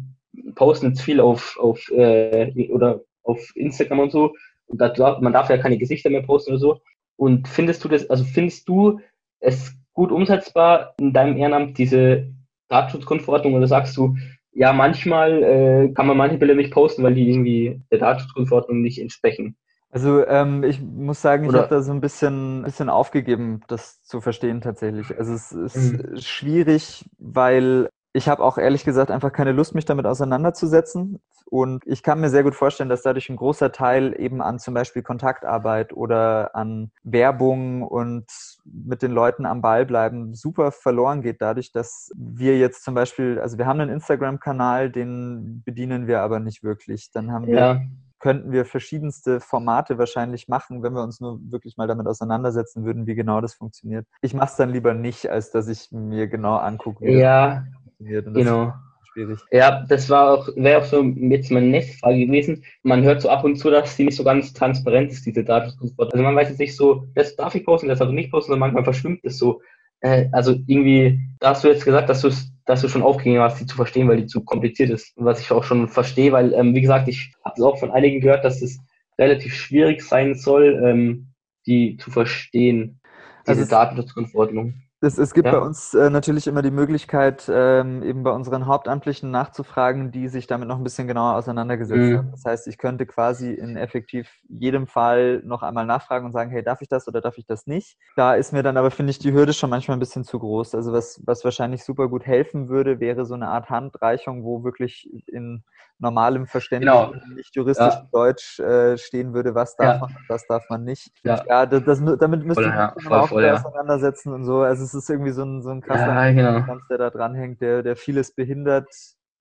posten 0.54 0.90
jetzt 0.90 1.02
viel 1.02 1.20
auf, 1.20 1.58
auf 1.58 1.88
äh, 1.90 2.70
oder 2.70 3.00
auf 3.24 3.50
Instagram 3.56 4.00
und 4.00 4.12
so. 4.12 4.34
Und 4.66 4.80
da, 4.80 5.18
man 5.20 5.32
darf 5.32 5.50
ja 5.50 5.58
keine 5.58 5.78
Gesichter 5.78 6.10
mehr 6.10 6.22
posten 6.22 6.52
oder 6.52 6.60
so. 6.60 6.80
Und 7.16 7.48
findest 7.48 7.82
du 7.82 7.88
das, 7.88 8.08
also 8.08 8.22
findest 8.22 8.68
du 8.68 9.00
es 9.40 9.74
gut 9.94 10.12
umsetzbar 10.12 10.94
in 11.00 11.12
deinem 11.12 11.36
Ehrenamt, 11.36 11.76
diese 11.76 12.32
Datenschutzgrundverordnung, 12.68 13.54
oder 13.54 13.66
sagst 13.66 13.96
du, 13.96 14.16
ja, 14.52 14.72
manchmal 14.72 15.42
äh, 15.42 15.92
kann 15.92 16.06
man 16.06 16.16
manche 16.16 16.38
Bilder 16.38 16.54
nicht 16.54 16.72
posten, 16.72 17.02
weil 17.02 17.14
die 17.14 17.28
irgendwie 17.28 17.80
der 17.90 17.98
Datenschutzgrundverordnung 17.98 18.80
nicht 18.80 19.00
entsprechen. 19.00 19.56
Also 19.90 20.24
ähm, 20.26 20.62
ich 20.62 20.80
muss 20.80 21.20
sagen, 21.20 21.44
ich 21.44 21.52
habe 21.52 21.68
da 21.68 21.82
so 21.82 21.92
ein 21.92 22.00
bisschen, 22.00 22.62
bisschen 22.62 22.88
aufgegeben, 22.88 23.60
das 23.66 24.02
zu 24.02 24.20
verstehen 24.20 24.60
tatsächlich. 24.60 25.16
Also 25.18 25.34
es 25.34 25.50
ist 25.50 25.92
mhm. 25.92 26.16
schwierig, 26.16 27.04
weil 27.18 27.90
ich 28.12 28.28
habe 28.28 28.42
auch 28.42 28.58
ehrlich 28.58 28.84
gesagt 28.84 29.10
einfach 29.10 29.32
keine 29.32 29.52
Lust, 29.52 29.74
mich 29.74 29.84
damit 29.84 30.06
auseinanderzusetzen. 30.06 31.20
Und 31.46 31.84
ich 31.86 32.02
kann 32.02 32.20
mir 32.20 32.28
sehr 32.28 32.44
gut 32.44 32.54
vorstellen, 32.54 32.88
dass 32.88 33.02
dadurch 33.02 33.28
ein 33.28 33.36
großer 33.36 33.72
Teil 33.72 34.14
eben 34.18 34.40
an 34.40 34.58
zum 34.58 34.74
Beispiel 34.74 35.02
Kontaktarbeit 35.02 35.92
oder 35.92 36.54
an 36.54 36.92
Werbung 37.02 37.82
und 37.82 38.26
mit 38.64 39.02
den 39.02 39.10
Leuten 39.10 39.46
am 39.46 39.60
Ball 39.60 39.84
bleiben 39.84 40.34
super 40.34 40.70
verloren 40.70 41.22
geht, 41.22 41.40
dadurch, 41.40 41.72
dass 41.72 42.10
wir 42.16 42.56
jetzt 42.58 42.84
zum 42.84 42.94
Beispiel, 42.94 43.40
also 43.40 43.58
wir 43.58 43.66
haben 43.66 43.80
einen 43.80 43.90
Instagram-Kanal, 43.90 44.90
den 44.90 45.62
bedienen 45.64 46.06
wir 46.06 46.20
aber 46.20 46.38
nicht 46.38 46.62
wirklich. 46.62 47.10
Dann 47.12 47.32
haben 47.32 47.48
ja. 47.48 47.74
wir 47.74 47.80
könnten 48.20 48.52
wir 48.52 48.66
verschiedenste 48.66 49.40
Formate 49.40 49.98
wahrscheinlich 49.98 50.46
machen, 50.46 50.82
wenn 50.82 50.92
wir 50.92 51.02
uns 51.02 51.20
nur 51.20 51.40
wirklich 51.50 51.76
mal 51.76 51.88
damit 51.88 52.06
auseinandersetzen 52.06 52.84
würden, 52.84 53.06
wie 53.06 53.14
genau 53.14 53.40
das 53.40 53.54
funktioniert. 53.54 54.06
Ich 54.20 54.34
mache 54.34 54.50
es 54.50 54.56
dann 54.56 54.70
lieber 54.70 54.94
nicht, 54.94 55.28
als 55.30 55.50
dass 55.50 55.68
ich 55.68 55.90
mir 55.90 56.28
genau 56.28 56.56
angucke, 56.56 57.10
ja, 57.10 57.64
funktioniert. 58.00 58.26
Und 58.26 58.34
genau. 58.34 58.72
Schwierig. 59.12 59.40
Ja, 59.50 59.84
das 59.88 60.08
war 60.08 60.30
auch, 60.30 60.48
wäre 60.54 60.80
auch 60.80 60.84
so 60.84 61.02
jetzt 61.02 61.50
meine 61.50 61.66
nächste 61.66 61.98
Frage 61.98 62.26
gewesen. 62.26 62.64
Man 62.84 63.02
hört 63.02 63.22
so 63.22 63.28
ab 63.28 63.42
und 63.42 63.56
zu, 63.56 63.68
dass 63.68 63.96
sie 63.96 64.04
nicht 64.04 64.16
so 64.16 64.22
ganz 64.22 64.52
transparent 64.52 65.10
ist, 65.10 65.26
diese 65.26 65.42
Datenschutzgrundverordnung. 65.42 66.12
Also 66.12 66.22
man 66.22 66.36
weiß 66.36 66.50
jetzt 66.50 66.60
nicht 66.60 66.76
so, 66.76 67.08
das 67.14 67.34
darf 67.34 67.54
ich 67.56 67.64
posten, 67.64 67.88
das 67.88 67.98
darf 67.98 68.08
ich 68.08 68.14
nicht 68.14 68.30
posten, 68.30 68.52
sondern 68.52 68.60
manchmal 68.60 68.84
verschwimmt 68.84 69.24
es 69.24 69.36
so. 69.36 69.62
Äh, 70.00 70.28
also 70.30 70.52
irgendwie, 70.66 71.18
da 71.40 71.50
hast 71.50 71.64
du 71.64 71.68
jetzt 71.68 71.84
gesagt, 71.84 72.08
dass 72.08 72.20
du 72.20 72.30
dass 72.66 72.82
du 72.82 72.88
schon 72.88 73.02
aufgegeben 73.02 73.42
hast, 73.42 73.58
die 73.58 73.66
zu 73.66 73.74
verstehen, 73.74 74.06
weil 74.06 74.18
die 74.18 74.26
zu 74.26 74.44
kompliziert 74.44 74.90
ist. 74.90 75.12
Was 75.16 75.40
ich 75.40 75.50
auch 75.50 75.64
schon 75.64 75.88
verstehe, 75.88 76.30
weil, 76.30 76.52
ähm, 76.52 76.72
wie 76.72 76.80
gesagt, 76.80 77.08
ich 77.08 77.32
habe 77.44 77.54
es 77.56 77.64
auch 77.64 77.78
von 77.78 77.90
einigen 77.90 78.20
gehört, 78.20 78.44
dass 78.44 78.62
es 78.62 78.78
relativ 79.18 79.54
schwierig 79.54 80.02
sein 80.02 80.36
soll, 80.36 80.80
ähm, 80.84 81.32
die 81.66 81.96
zu 81.96 82.12
verstehen, 82.12 83.00
diese 83.48 83.60
also 83.62 83.70
Datenschutzgrundverordnung. 83.70 84.74
Es, 85.02 85.16
es 85.16 85.32
gibt 85.32 85.46
ja. 85.46 85.52
bei 85.52 85.60
uns 85.60 85.94
äh, 85.94 86.10
natürlich 86.10 86.46
immer 86.46 86.60
die 86.60 86.70
Möglichkeit, 86.70 87.50
ähm, 87.50 88.02
eben 88.02 88.22
bei 88.22 88.32
unseren 88.32 88.66
Hauptamtlichen 88.66 89.30
nachzufragen, 89.30 90.12
die 90.12 90.28
sich 90.28 90.46
damit 90.46 90.68
noch 90.68 90.76
ein 90.76 90.84
bisschen 90.84 91.08
genauer 91.08 91.36
auseinandergesetzt 91.36 92.00
mhm. 92.00 92.18
haben. 92.18 92.30
Das 92.32 92.44
heißt, 92.44 92.68
ich 92.68 92.76
könnte 92.76 93.06
quasi 93.06 93.50
in 93.52 93.78
effektiv 93.78 94.28
jedem 94.48 94.86
Fall 94.86 95.40
noch 95.42 95.62
einmal 95.62 95.86
nachfragen 95.86 96.26
und 96.26 96.32
sagen, 96.32 96.50
hey, 96.50 96.62
darf 96.62 96.82
ich 96.82 96.88
das 96.88 97.08
oder 97.08 97.22
darf 97.22 97.38
ich 97.38 97.46
das 97.46 97.66
nicht? 97.66 97.96
Da 98.16 98.34
ist 98.34 98.52
mir 98.52 98.62
dann 98.62 98.76
aber, 98.76 98.90
finde 98.90 99.12
ich, 99.12 99.18
die 99.18 99.32
Hürde 99.32 99.54
schon 99.54 99.70
manchmal 99.70 99.96
ein 99.96 100.00
bisschen 100.00 100.24
zu 100.24 100.38
groß. 100.38 100.74
Also 100.74 100.92
was, 100.92 101.22
was 101.24 101.44
wahrscheinlich 101.44 101.82
super 101.82 102.08
gut 102.08 102.26
helfen 102.26 102.68
würde, 102.68 103.00
wäre 103.00 103.24
so 103.24 103.32
eine 103.32 103.48
Art 103.48 103.70
Handreichung, 103.70 104.44
wo 104.44 104.64
wirklich 104.64 105.08
in 105.28 105.64
normalem 106.00 106.46
Verständnis, 106.46 106.92
genau. 106.92 107.14
nicht 107.34 107.54
juristisch 107.54 107.94
ja. 107.94 108.08
Deutsch 108.12 108.58
äh, 108.58 108.96
stehen 108.96 109.34
würde, 109.34 109.54
was 109.54 109.76
darf 109.76 109.94
ja. 109.94 110.00
man 110.00 110.16
und 110.16 110.28
was 110.28 110.46
darf 110.46 110.68
man 110.70 110.84
nicht. 110.84 111.12
Ja, 111.22 111.44
ja 111.46 111.66
das, 111.66 111.84
das, 111.84 112.02
damit 112.18 112.44
müsste 112.44 112.68
man 112.68 112.92
sich 112.96 113.10
auch 113.10 113.28
voll, 113.28 113.48
auseinandersetzen 113.48 114.32
und 114.32 114.44
so. 114.44 114.60
Also 114.60 114.84
es 114.84 114.94
ist 114.94 115.08
irgendwie 115.10 115.32
so 115.32 115.44
ein, 115.44 115.62
so 115.62 115.70
ein 115.70 115.82
krasser 115.82 116.32
genau. 116.32 116.64
der 116.88 116.98
da 116.98 117.10
dranhängt, 117.10 117.60
der, 117.60 117.82
der 117.82 117.96
vieles 117.96 118.34
behindert 118.34 118.88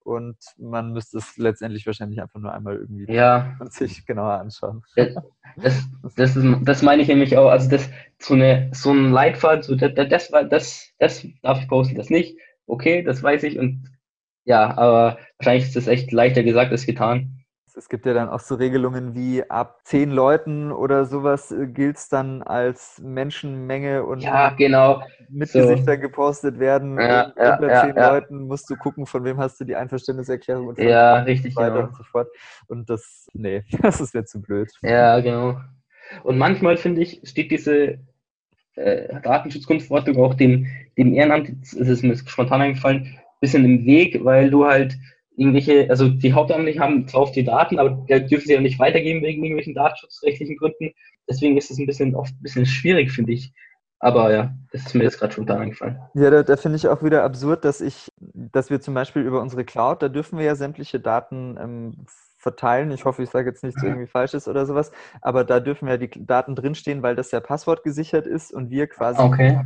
und 0.03 0.37
man 0.57 0.91
müsste 0.91 1.17
es 1.19 1.37
letztendlich 1.37 1.85
wahrscheinlich 1.85 2.21
einfach 2.21 2.39
nur 2.39 2.53
einmal 2.53 2.75
irgendwie 2.77 3.11
ja. 3.11 3.57
sich 3.69 4.05
genauer 4.05 4.33
anschauen. 4.33 4.83
Das, 4.95 5.87
das, 6.15 6.35
ist, 6.35 6.45
das 6.63 6.81
meine 6.81 7.01
ich 7.01 7.07
nämlich 7.07 7.37
auch. 7.37 7.49
Also 7.49 7.69
das 7.69 7.89
so 8.17 8.33
eine 8.33 8.69
so 8.73 8.91
ein 8.91 9.11
Leitfaden, 9.11 9.61
so 9.61 9.75
das, 9.75 9.93
das, 9.95 10.29
das, 10.49 10.93
das 10.97 11.27
darf 11.41 11.61
ich 11.61 11.67
posten, 11.67 11.95
das 11.95 12.09
nicht. 12.09 12.37
Okay, 12.65 13.03
das 13.03 13.23
weiß 13.23 13.43
ich 13.43 13.59
und 13.59 13.85
ja, 14.49 14.75
aber 14.77 15.19
wahrscheinlich 15.37 15.65
ist 15.65 15.75
das 15.75 15.87
echt 15.87 16.11
leichter 16.11 16.41
gesagt 16.41 16.71
als 16.71 16.87
getan. 16.87 17.35
Es 17.75 17.87
gibt 17.87 18.07
ja 18.07 18.13
dann 18.13 18.29
auch 18.29 18.39
so 18.39 18.55
Regelungen 18.55 19.13
wie 19.13 19.47
ab 19.47 19.81
zehn 19.83 20.09
Leuten 20.09 20.71
oder 20.71 21.05
sowas 21.05 21.51
äh, 21.51 21.67
gilt 21.67 21.97
es 21.97 22.09
dann 22.09 22.41
als 22.41 22.99
Menschenmenge 22.99 24.03
und 24.03 24.21
ja, 24.21 24.49
genau. 24.49 25.03
mit 25.29 25.49
so. 25.49 25.59
Gesichtern 25.59 26.01
gepostet 26.01 26.59
werden. 26.59 26.99
Ja, 26.99 27.31
ja, 27.37 27.53
unter 27.53 27.69
ja, 27.69 27.81
zehn 27.85 27.95
ja. 27.95 28.11
Leuten 28.11 28.47
musst 28.47 28.67
du 28.71 28.75
gucken, 28.75 29.05
von 29.05 29.23
wem 29.23 29.37
hast 29.37 29.59
du 29.61 29.65
die 29.65 29.75
Einverständniserklärung 29.75 30.67
und 30.69 30.79
ja, 30.79 31.19
richtig, 31.19 31.55
weiter 31.55 31.75
genau. 31.75 31.87
und 31.87 31.95
so 31.95 32.03
fort. 32.03 32.27
Und 32.67 32.89
das, 32.89 33.27
nee, 33.33 33.63
das 33.83 34.01
ist 34.01 34.15
mir 34.15 34.25
zu 34.25 34.41
blöd. 34.41 34.71
Ja, 34.81 35.19
genau. 35.19 35.57
Und 36.23 36.39
manchmal 36.39 36.75
finde 36.75 37.01
ich, 37.01 37.21
steht 37.23 37.51
diese 37.51 37.99
äh, 38.75 39.21
Datenschutzgrundverordnung 39.21 40.17
auch 40.17 40.33
dem, 40.33 40.65
dem 40.97 41.13
Ehrenamt, 41.13 41.49
es 41.61 41.73
ist 41.73 42.03
mir 42.03 42.17
spontan 42.17 42.61
eingefallen, 42.61 43.19
bisschen 43.39 43.65
im 43.65 43.86
Weg, 43.86 44.24
weil 44.24 44.50
du 44.50 44.65
halt 44.65 44.98
irgendwelche, 45.38 45.89
also 45.89 46.10
die 46.10 46.34
Hauptamtlichen 46.34 46.81
haben 46.81 47.08
zwar 47.08 47.22
oft 47.22 47.36
die 47.36 47.46
Daten, 47.46 47.79
aber 47.79 47.91
dürfen 48.08 48.46
sie 48.46 48.53
ja 48.53 48.62
nicht 48.62 48.79
weitergeben 48.79 49.22
wegen 49.22 49.43
irgendwelchen 49.43 49.74
datenschutzrechtlichen 49.74 50.58
Gründen. 50.58 50.91
Deswegen 51.29 51.58
ist 51.58 51.72
es 51.72 51.77
ein 51.77 51.86
bisschen 51.86 52.15
oft 52.15 52.34
ein 52.34 52.41
bisschen 52.41 52.65
schwierig, 52.65 53.12
finde 53.12 53.34
ich, 53.34 53.53
Aber 54.00 54.31
ja, 54.34 54.53
das 54.72 54.86
ist 54.86 54.96
mir 54.96 55.03
jetzt 55.03 55.19
gerade 55.19 55.34
schon 55.34 55.46
da 55.46 55.60
eingefallen. 55.60 56.00
Ja, 56.13 56.29
da, 56.29 56.43
da 56.43 56.55
finde 56.55 56.77
ich 56.77 56.88
auch 56.88 57.03
wieder 57.03 57.24
absurd, 57.24 57.65
dass 57.65 57.81
ich, 57.81 58.12
dass 58.17 58.69
wir 58.69 58.79
zum 58.79 58.93
Beispiel 58.93 59.22
über 59.22 59.41
unsere 59.41 59.65
Cloud, 59.65 60.01
da 60.01 60.08
dürfen 60.08 60.39
wir 60.39 60.46
ja 60.46 60.55
sämtliche 60.55 61.00
Daten 61.00 61.58
ähm, 61.62 62.05
verteilen. 62.38 62.91
Ich 62.91 63.03
hoffe, 63.03 63.24
ich 63.24 63.29
sage 63.29 63.50
jetzt 63.50 63.63
nichts 63.63 63.84
irgendwie 63.84 64.08
Falsches 64.08 64.48
oder 64.48 64.65
sowas, 64.65 64.91
aber 65.22 65.43
da 65.43 65.60
dürfen 65.60 65.89
ja 65.89 65.98
die 65.98 66.10
Daten 66.10 66.55
drinstehen, 66.55 67.03
weil 67.03 67.15
das 67.15 67.31
ja 67.31 67.41
passwortgesichert 67.41 68.25
ist 68.25 68.53
und 68.53 68.69
wir 68.69 68.88
quasi 68.88 69.22
Okay. 69.22 69.60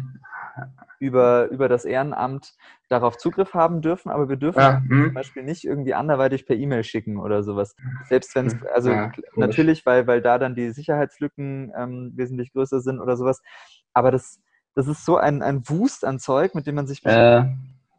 Über, 1.03 1.49
über 1.49 1.67
das 1.67 1.83
Ehrenamt 1.85 2.55
darauf 2.87 3.17
Zugriff 3.17 3.53
haben 3.53 3.81
dürfen, 3.81 4.09
aber 4.09 4.29
wir 4.29 4.37
dürfen 4.37 4.61
Ja, 4.61 4.81
zum 4.81 4.87
hm. 4.87 5.13
Beispiel 5.13 5.43
nicht 5.43 5.65
irgendwie 5.65 5.93
anderweitig 5.93 6.45
per 6.45 6.55
E-Mail 6.55 6.83
schicken 6.83 7.17
oder 7.19 7.43
sowas. 7.43 7.75
Selbst 8.07 8.33
wenn 8.35 8.47
es, 8.47 8.53
Hm, 8.53 8.67
also 8.73 8.89
ja, 8.91 9.11
natürlich, 9.37 9.85
weil, 9.85 10.07
weil 10.07 10.21
da 10.21 10.37
dann 10.39 10.55
die 10.55 10.71
Sicherheitslücken 10.71 11.73
ähm, 11.77 12.13
wesentlich 12.15 12.53
größer 12.53 12.79
sind 12.79 12.99
oder 12.99 13.17
sowas, 13.17 13.41
aber 13.93 14.11
das, 14.11 14.39
das 14.75 14.87
ist 14.87 15.05
so 15.05 15.17
ein, 15.17 15.41
ein 15.41 15.67
Wust 15.67 16.05
an 16.05 16.19
Zeug, 16.19 16.55
mit 16.55 16.67
dem 16.67 16.75
man 16.75 16.87
sich 16.87 17.05
Äh, 17.05 17.43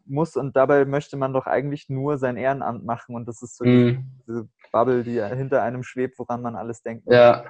muss 0.06 0.36
und 0.36 0.56
dabei 0.56 0.84
möchte 0.84 1.16
man 1.16 1.32
doch 1.32 1.46
eigentlich 1.46 1.88
nur 1.88 2.18
sein 2.18 2.36
Ehrenamt 2.36 2.84
machen 2.84 3.14
und 3.14 3.26
das 3.26 3.42
ist 3.42 3.56
so 3.56 3.64
hm. 3.64 4.04
diese 4.26 4.48
Bubble, 4.72 5.04
die 5.04 5.22
hinter 5.22 5.62
einem 5.62 5.82
schwebt, 5.82 6.18
woran 6.18 6.42
man 6.42 6.56
alles 6.56 6.82
denkt. 6.82 7.06
Ja, 7.06 7.44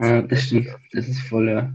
Ja, 0.00 0.22
das 0.22 0.42
stimmt. 0.42 0.68
Das 0.92 1.06
ist 1.08 1.20
voll, 1.22 1.48
ja. 1.48 1.72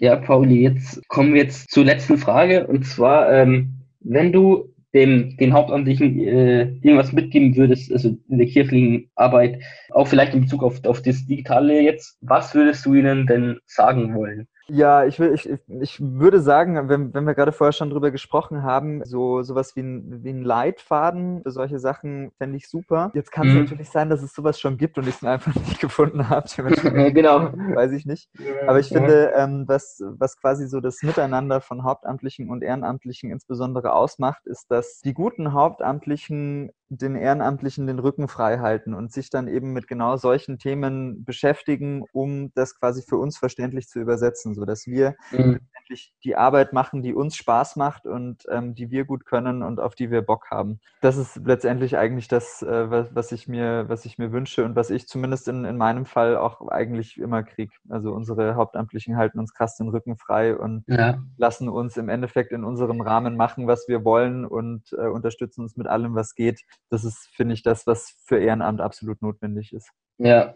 Ja, 0.00 0.16
Pauli, 0.16 0.62
jetzt 0.62 1.06
kommen 1.08 1.34
wir 1.34 1.42
jetzt 1.42 1.70
zur 1.70 1.84
letzten 1.84 2.16
Frage. 2.16 2.66
Und 2.66 2.86
zwar, 2.86 3.30
ähm, 3.30 3.74
wenn 4.00 4.32
du 4.32 4.74
dem, 4.94 5.36
den 5.36 5.52
Hauptamtlichen 5.52 6.18
äh, 6.20 6.62
irgendwas 6.80 7.12
mitgeben 7.12 7.54
würdest, 7.54 7.92
also 7.92 8.16
in 8.30 8.38
der 8.38 8.46
kirchlichen 8.46 9.10
Arbeit, 9.14 9.62
auch 9.90 10.08
vielleicht 10.08 10.32
in 10.32 10.40
Bezug 10.40 10.62
auf, 10.62 10.82
auf 10.86 11.02
das 11.02 11.26
Digitale 11.26 11.82
jetzt, 11.82 12.16
was 12.22 12.54
würdest 12.54 12.86
du 12.86 12.94
ihnen 12.94 13.26
denn 13.26 13.58
sagen 13.66 14.14
wollen? 14.14 14.48
Ja, 14.70 15.04
ich, 15.04 15.18
will, 15.18 15.32
ich, 15.34 15.48
ich- 15.68 16.00
würde 16.00 16.40
sagen, 16.40 16.88
wenn, 16.88 17.12
wenn 17.12 17.24
wir 17.26 17.34
gerade 17.34 17.52
vorher 17.52 17.72
schon 17.72 17.90
drüber 17.90 18.10
gesprochen 18.10 18.62
haben, 18.62 19.04
so 19.04 19.42
sowas 19.42 19.74
wie 19.74 19.80
ein, 19.80 20.22
wie 20.22 20.30
ein 20.30 20.42
Leitfaden 20.42 21.42
für 21.42 21.50
solche 21.50 21.78
Sachen 21.78 22.30
fände 22.38 22.56
ich 22.56 22.68
super. 22.68 23.10
Jetzt 23.14 23.32
kann 23.32 23.48
es 23.48 23.54
Mhm. 23.54 23.60
natürlich 23.60 23.90
sein, 23.90 24.10
dass 24.10 24.22
es 24.22 24.32
sowas 24.32 24.60
schon 24.60 24.76
gibt 24.76 24.96
und 24.98 25.08
ich 25.08 25.16
es 25.16 25.24
einfach 25.24 25.54
nicht 25.56 25.80
gefunden 25.80 26.28
habe. 26.28 26.46
Genau. 27.14 27.52
weiß 27.52 27.92
ich 27.92 28.06
nicht. 28.06 28.30
Aber 28.66 28.78
ich 28.78 28.88
finde, 28.88 29.32
ähm, 29.34 29.64
was, 29.66 30.02
was 30.18 30.36
quasi 30.40 30.68
so 30.68 30.80
das 30.80 31.02
Miteinander 31.02 31.60
von 31.60 31.82
Hauptamtlichen 31.84 32.48
und 32.50 32.62
Ehrenamtlichen 32.62 33.30
insbesondere 33.30 33.92
ausmacht, 33.92 34.46
ist, 34.46 34.70
dass 34.70 35.00
die 35.00 35.14
guten 35.14 35.52
Hauptamtlichen 35.52 36.70
den 36.90 37.16
Ehrenamtlichen 37.16 37.86
den 37.86 37.98
Rücken 38.00 38.28
frei 38.28 38.58
halten 38.58 38.94
und 38.94 39.12
sich 39.12 39.30
dann 39.30 39.48
eben 39.48 39.72
mit 39.72 39.86
genau 39.88 40.16
solchen 40.16 40.58
Themen 40.58 41.24
beschäftigen, 41.24 42.04
um 42.12 42.52
das 42.54 42.78
quasi 42.78 43.02
für 43.08 43.16
uns 43.16 43.38
verständlich 43.38 43.88
zu 43.88 44.00
übersetzen, 44.00 44.54
sodass 44.54 44.86
wir 44.86 45.14
Mhm. 45.30 45.60
Letztendlich 45.90 46.14
die 46.24 46.36
Arbeit 46.36 46.72
machen, 46.72 47.02
die 47.02 47.14
uns 47.14 47.36
Spaß 47.36 47.76
macht 47.76 48.06
und 48.06 48.44
ähm, 48.50 48.74
die 48.74 48.90
wir 48.90 49.04
gut 49.04 49.26
können 49.26 49.62
und 49.62 49.80
auf 49.80 49.94
die 49.94 50.10
wir 50.10 50.22
Bock 50.22 50.50
haben. 50.50 50.80
Das 51.00 51.16
ist 51.16 51.36
letztendlich 51.44 51.96
eigentlich 51.96 52.28
das, 52.28 52.62
äh, 52.62 52.90
was, 52.90 53.14
was, 53.14 53.32
ich 53.32 53.48
mir, 53.48 53.88
was 53.88 54.04
ich 54.04 54.18
mir 54.18 54.32
wünsche 54.32 54.64
und 54.64 54.76
was 54.76 54.90
ich 54.90 55.08
zumindest 55.08 55.48
in, 55.48 55.64
in 55.64 55.76
meinem 55.76 56.06
Fall 56.06 56.36
auch 56.36 56.68
eigentlich 56.68 57.18
immer 57.18 57.42
kriege. 57.42 57.72
Also 57.88 58.12
unsere 58.12 58.54
Hauptamtlichen 58.54 59.16
halten 59.16 59.38
uns 59.38 59.52
krass 59.52 59.76
den 59.76 59.88
Rücken 59.88 60.16
frei 60.16 60.56
und 60.56 60.84
Ja, 60.86 61.18
lassen 61.36 61.68
uns 61.68 61.96
im 61.96 62.08
Endeffekt 62.08 62.52
in 62.52 62.64
unserem 62.64 63.00
Rahmen 63.00 63.36
machen, 63.36 63.66
was 63.66 63.88
wir 63.88 64.04
wollen 64.04 64.44
und 64.44 64.92
äh, 64.92 65.08
unterstützen 65.08 65.62
uns 65.62 65.76
mit 65.76 65.86
allem, 65.86 66.14
was 66.14 66.34
geht. 66.34 66.60
Das 66.88 67.04
ist, 67.04 67.28
finde 67.34 67.54
ich, 67.54 67.62
das, 67.62 67.86
was 67.86 68.16
für 68.24 68.38
Ehrenamt 68.38 68.80
absolut 68.80 69.20
notwendig 69.22 69.72
ist. 69.72 69.90
ja. 70.18 70.54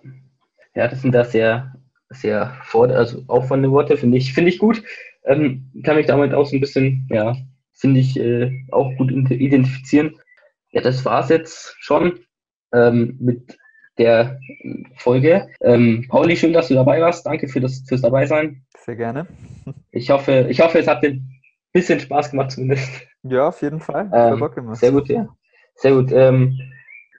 Ja, 0.77 0.89
das 0.89 1.03
sind 1.03 1.13
da 1.15 1.25
sehr, 1.25 1.73
sehr 2.11 2.53
vor, 2.65 2.89
also 2.89 3.23
aufwandende 3.29 3.71
Worte, 3.71 3.97
finde 3.97 4.19
ich, 4.19 4.35
finde 4.35 4.51
ich 4.51 4.59
gut. 4.59 4.83
Ähm, 5.25 5.71
kann 5.83 5.97
mich 5.97 6.07
damit 6.07 6.35
auch 6.35 6.47
so 6.47 6.57
ein 6.57 6.61
bisschen, 6.61 7.09
ja, 7.11 7.35
finde 7.73 8.01
ich, 8.01 8.19
äh, 8.19 8.53
auch 8.71 8.95
gut 8.97 9.11
ide- 9.11 9.35
identifizieren. 9.35 10.17
Ja, 10.71 10.81
das 10.81 11.05
war's 11.05 11.29
jetzt 11.29 11.77
schon 11.81 12.21
ähm, 12.73 13.17
mit 13.21 13.59
der 13.97 14.39
Folge. 14.97 15.49
Ähm, 15.61 16.05
Pauli, 16.09 16.37
schön, 16.37 16.53
dass 16.53 16.69
du 16.69 16.75
dabei 16.75 17.01
warst. 17.01 17.25
Danke 17.25 17.49
für 17.49 17.61
das, 17.61 17.85
fürs 17.87 18.01
Dabeisein. 18.03 18.65
Sehr 18.79 18.97
gerne. 18.97 19.27
Ich 19.93 20.11
hoffe, 20.11 20.47
ich 20.51 20.61
hoffe, 20.61 20.79
es 20.79 20.89
hat 20.89 21.03
dir 21.03 21.11
ein 21.11 21.41
bisschen 21.73 22.01
Spaß 22.01 22.31
gemacht 22.33 22.51
zumindest. 22.51 22.91
Ja, 23.23 23.49
auf 23.49 23.63
jeden 23.63 23.81
Fall. 23.81 24.11
Ähm. 24.13 24.75
Sehr 24.75 24.93
gut, 24.93 25.09
ja. 25.09 25.29
Sehr 25.77 25.93
gut. 25.93 26.13
Ähm, 26.13 26.59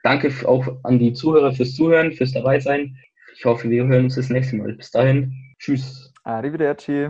danke 0.02 0.30
auch 0.46 0.68
an 0.84 0.98
die 0.98 1.12
Zuhörer 1.12 1.52
fürs 1.52 1.74
Zuhören, 1.74 2.12
fürs 2.12 2.32
Dabeisein. 2.32 2.96
Ich 3.34 3.44
hoffe, 3.44 3.68
wir 3.68 3.84
hören 3.86 4.04
uns 4.04 4.14
das 4.14 4.30
nächste 4.30 4.56
Mal. 4.56 4.74
Bis 4.74 4.90
dahin. 4.90 5.32
Tschüss. 5.58 6.12
Arrivederci. 6.24 7.08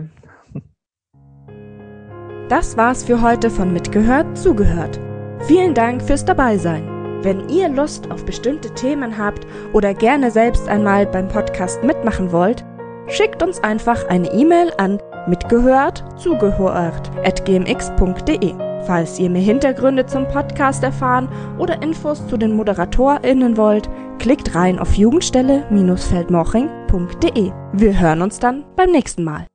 Das 2.49 2.77
war's 2.77 3.03
für 3.03 3.21
heute 3.21 3.49
von 3.49 3.73
Mitgehört, 3.73 4.37
zugehört. 4.37 5.01
Vielen 5.47 5.73
Dank 5.73 6.01
fürs 6.01 6.23
Dabeisein. 6.23 6.87
Wenn 7.21 7.49
ihr 7.49 7.67
Lust 7.67 8.09
auf 8.11 8.23
bestimmte 8.25 8.73
Themen 8.73 9.17
habt 9.17 9.45
oder 9.73 9.93
gerne 9.93 10.31
selbst 10.31 10.69
einmal 10.69 11.05
beim 11.05 11.27
Podcast 11.27 11.83
mitmachen 11.83 12.31
wollt, 12.31 12.63
schickt 13.07 13.43
uns 13.43 13.61
einfach 13.63 14.07
eine 14.07 14.31
E-Mail 14.31 14.71
an 14.77 15.01
mitgehört 15.27 16.05
zugehört 16.17 17.11
at 17.25 17.43
gmx.de. 17.45 18.53
Falls 18.85 19.19
ihr 19.19 19.29
mehr 19.29 19.41
Hintergründe 19.41 20.05
zum 20.05 20.25
Podcast 20.27 20.83
erfahren 20.83 21.27
oder 21.57 21.81
Infos 21.81 22.25
zu 22.27 22.37
den 22.37 22.53
ModeratorInnen 22.53 23.57
wollt, 23.57 23.89
klickt 24.19 24.55
rein 24.55 24.79
auf 24.79 24.93
jugendstelle-feldmoching.de. 24.93 27.51
Wir 27.73 27.99
hören 27.99 28.21
uns 28.21 28.39
dann 28.39 28.63
beim 28.77 28.91
nächsten 28.91 29.25
Mal. 29.25 29.45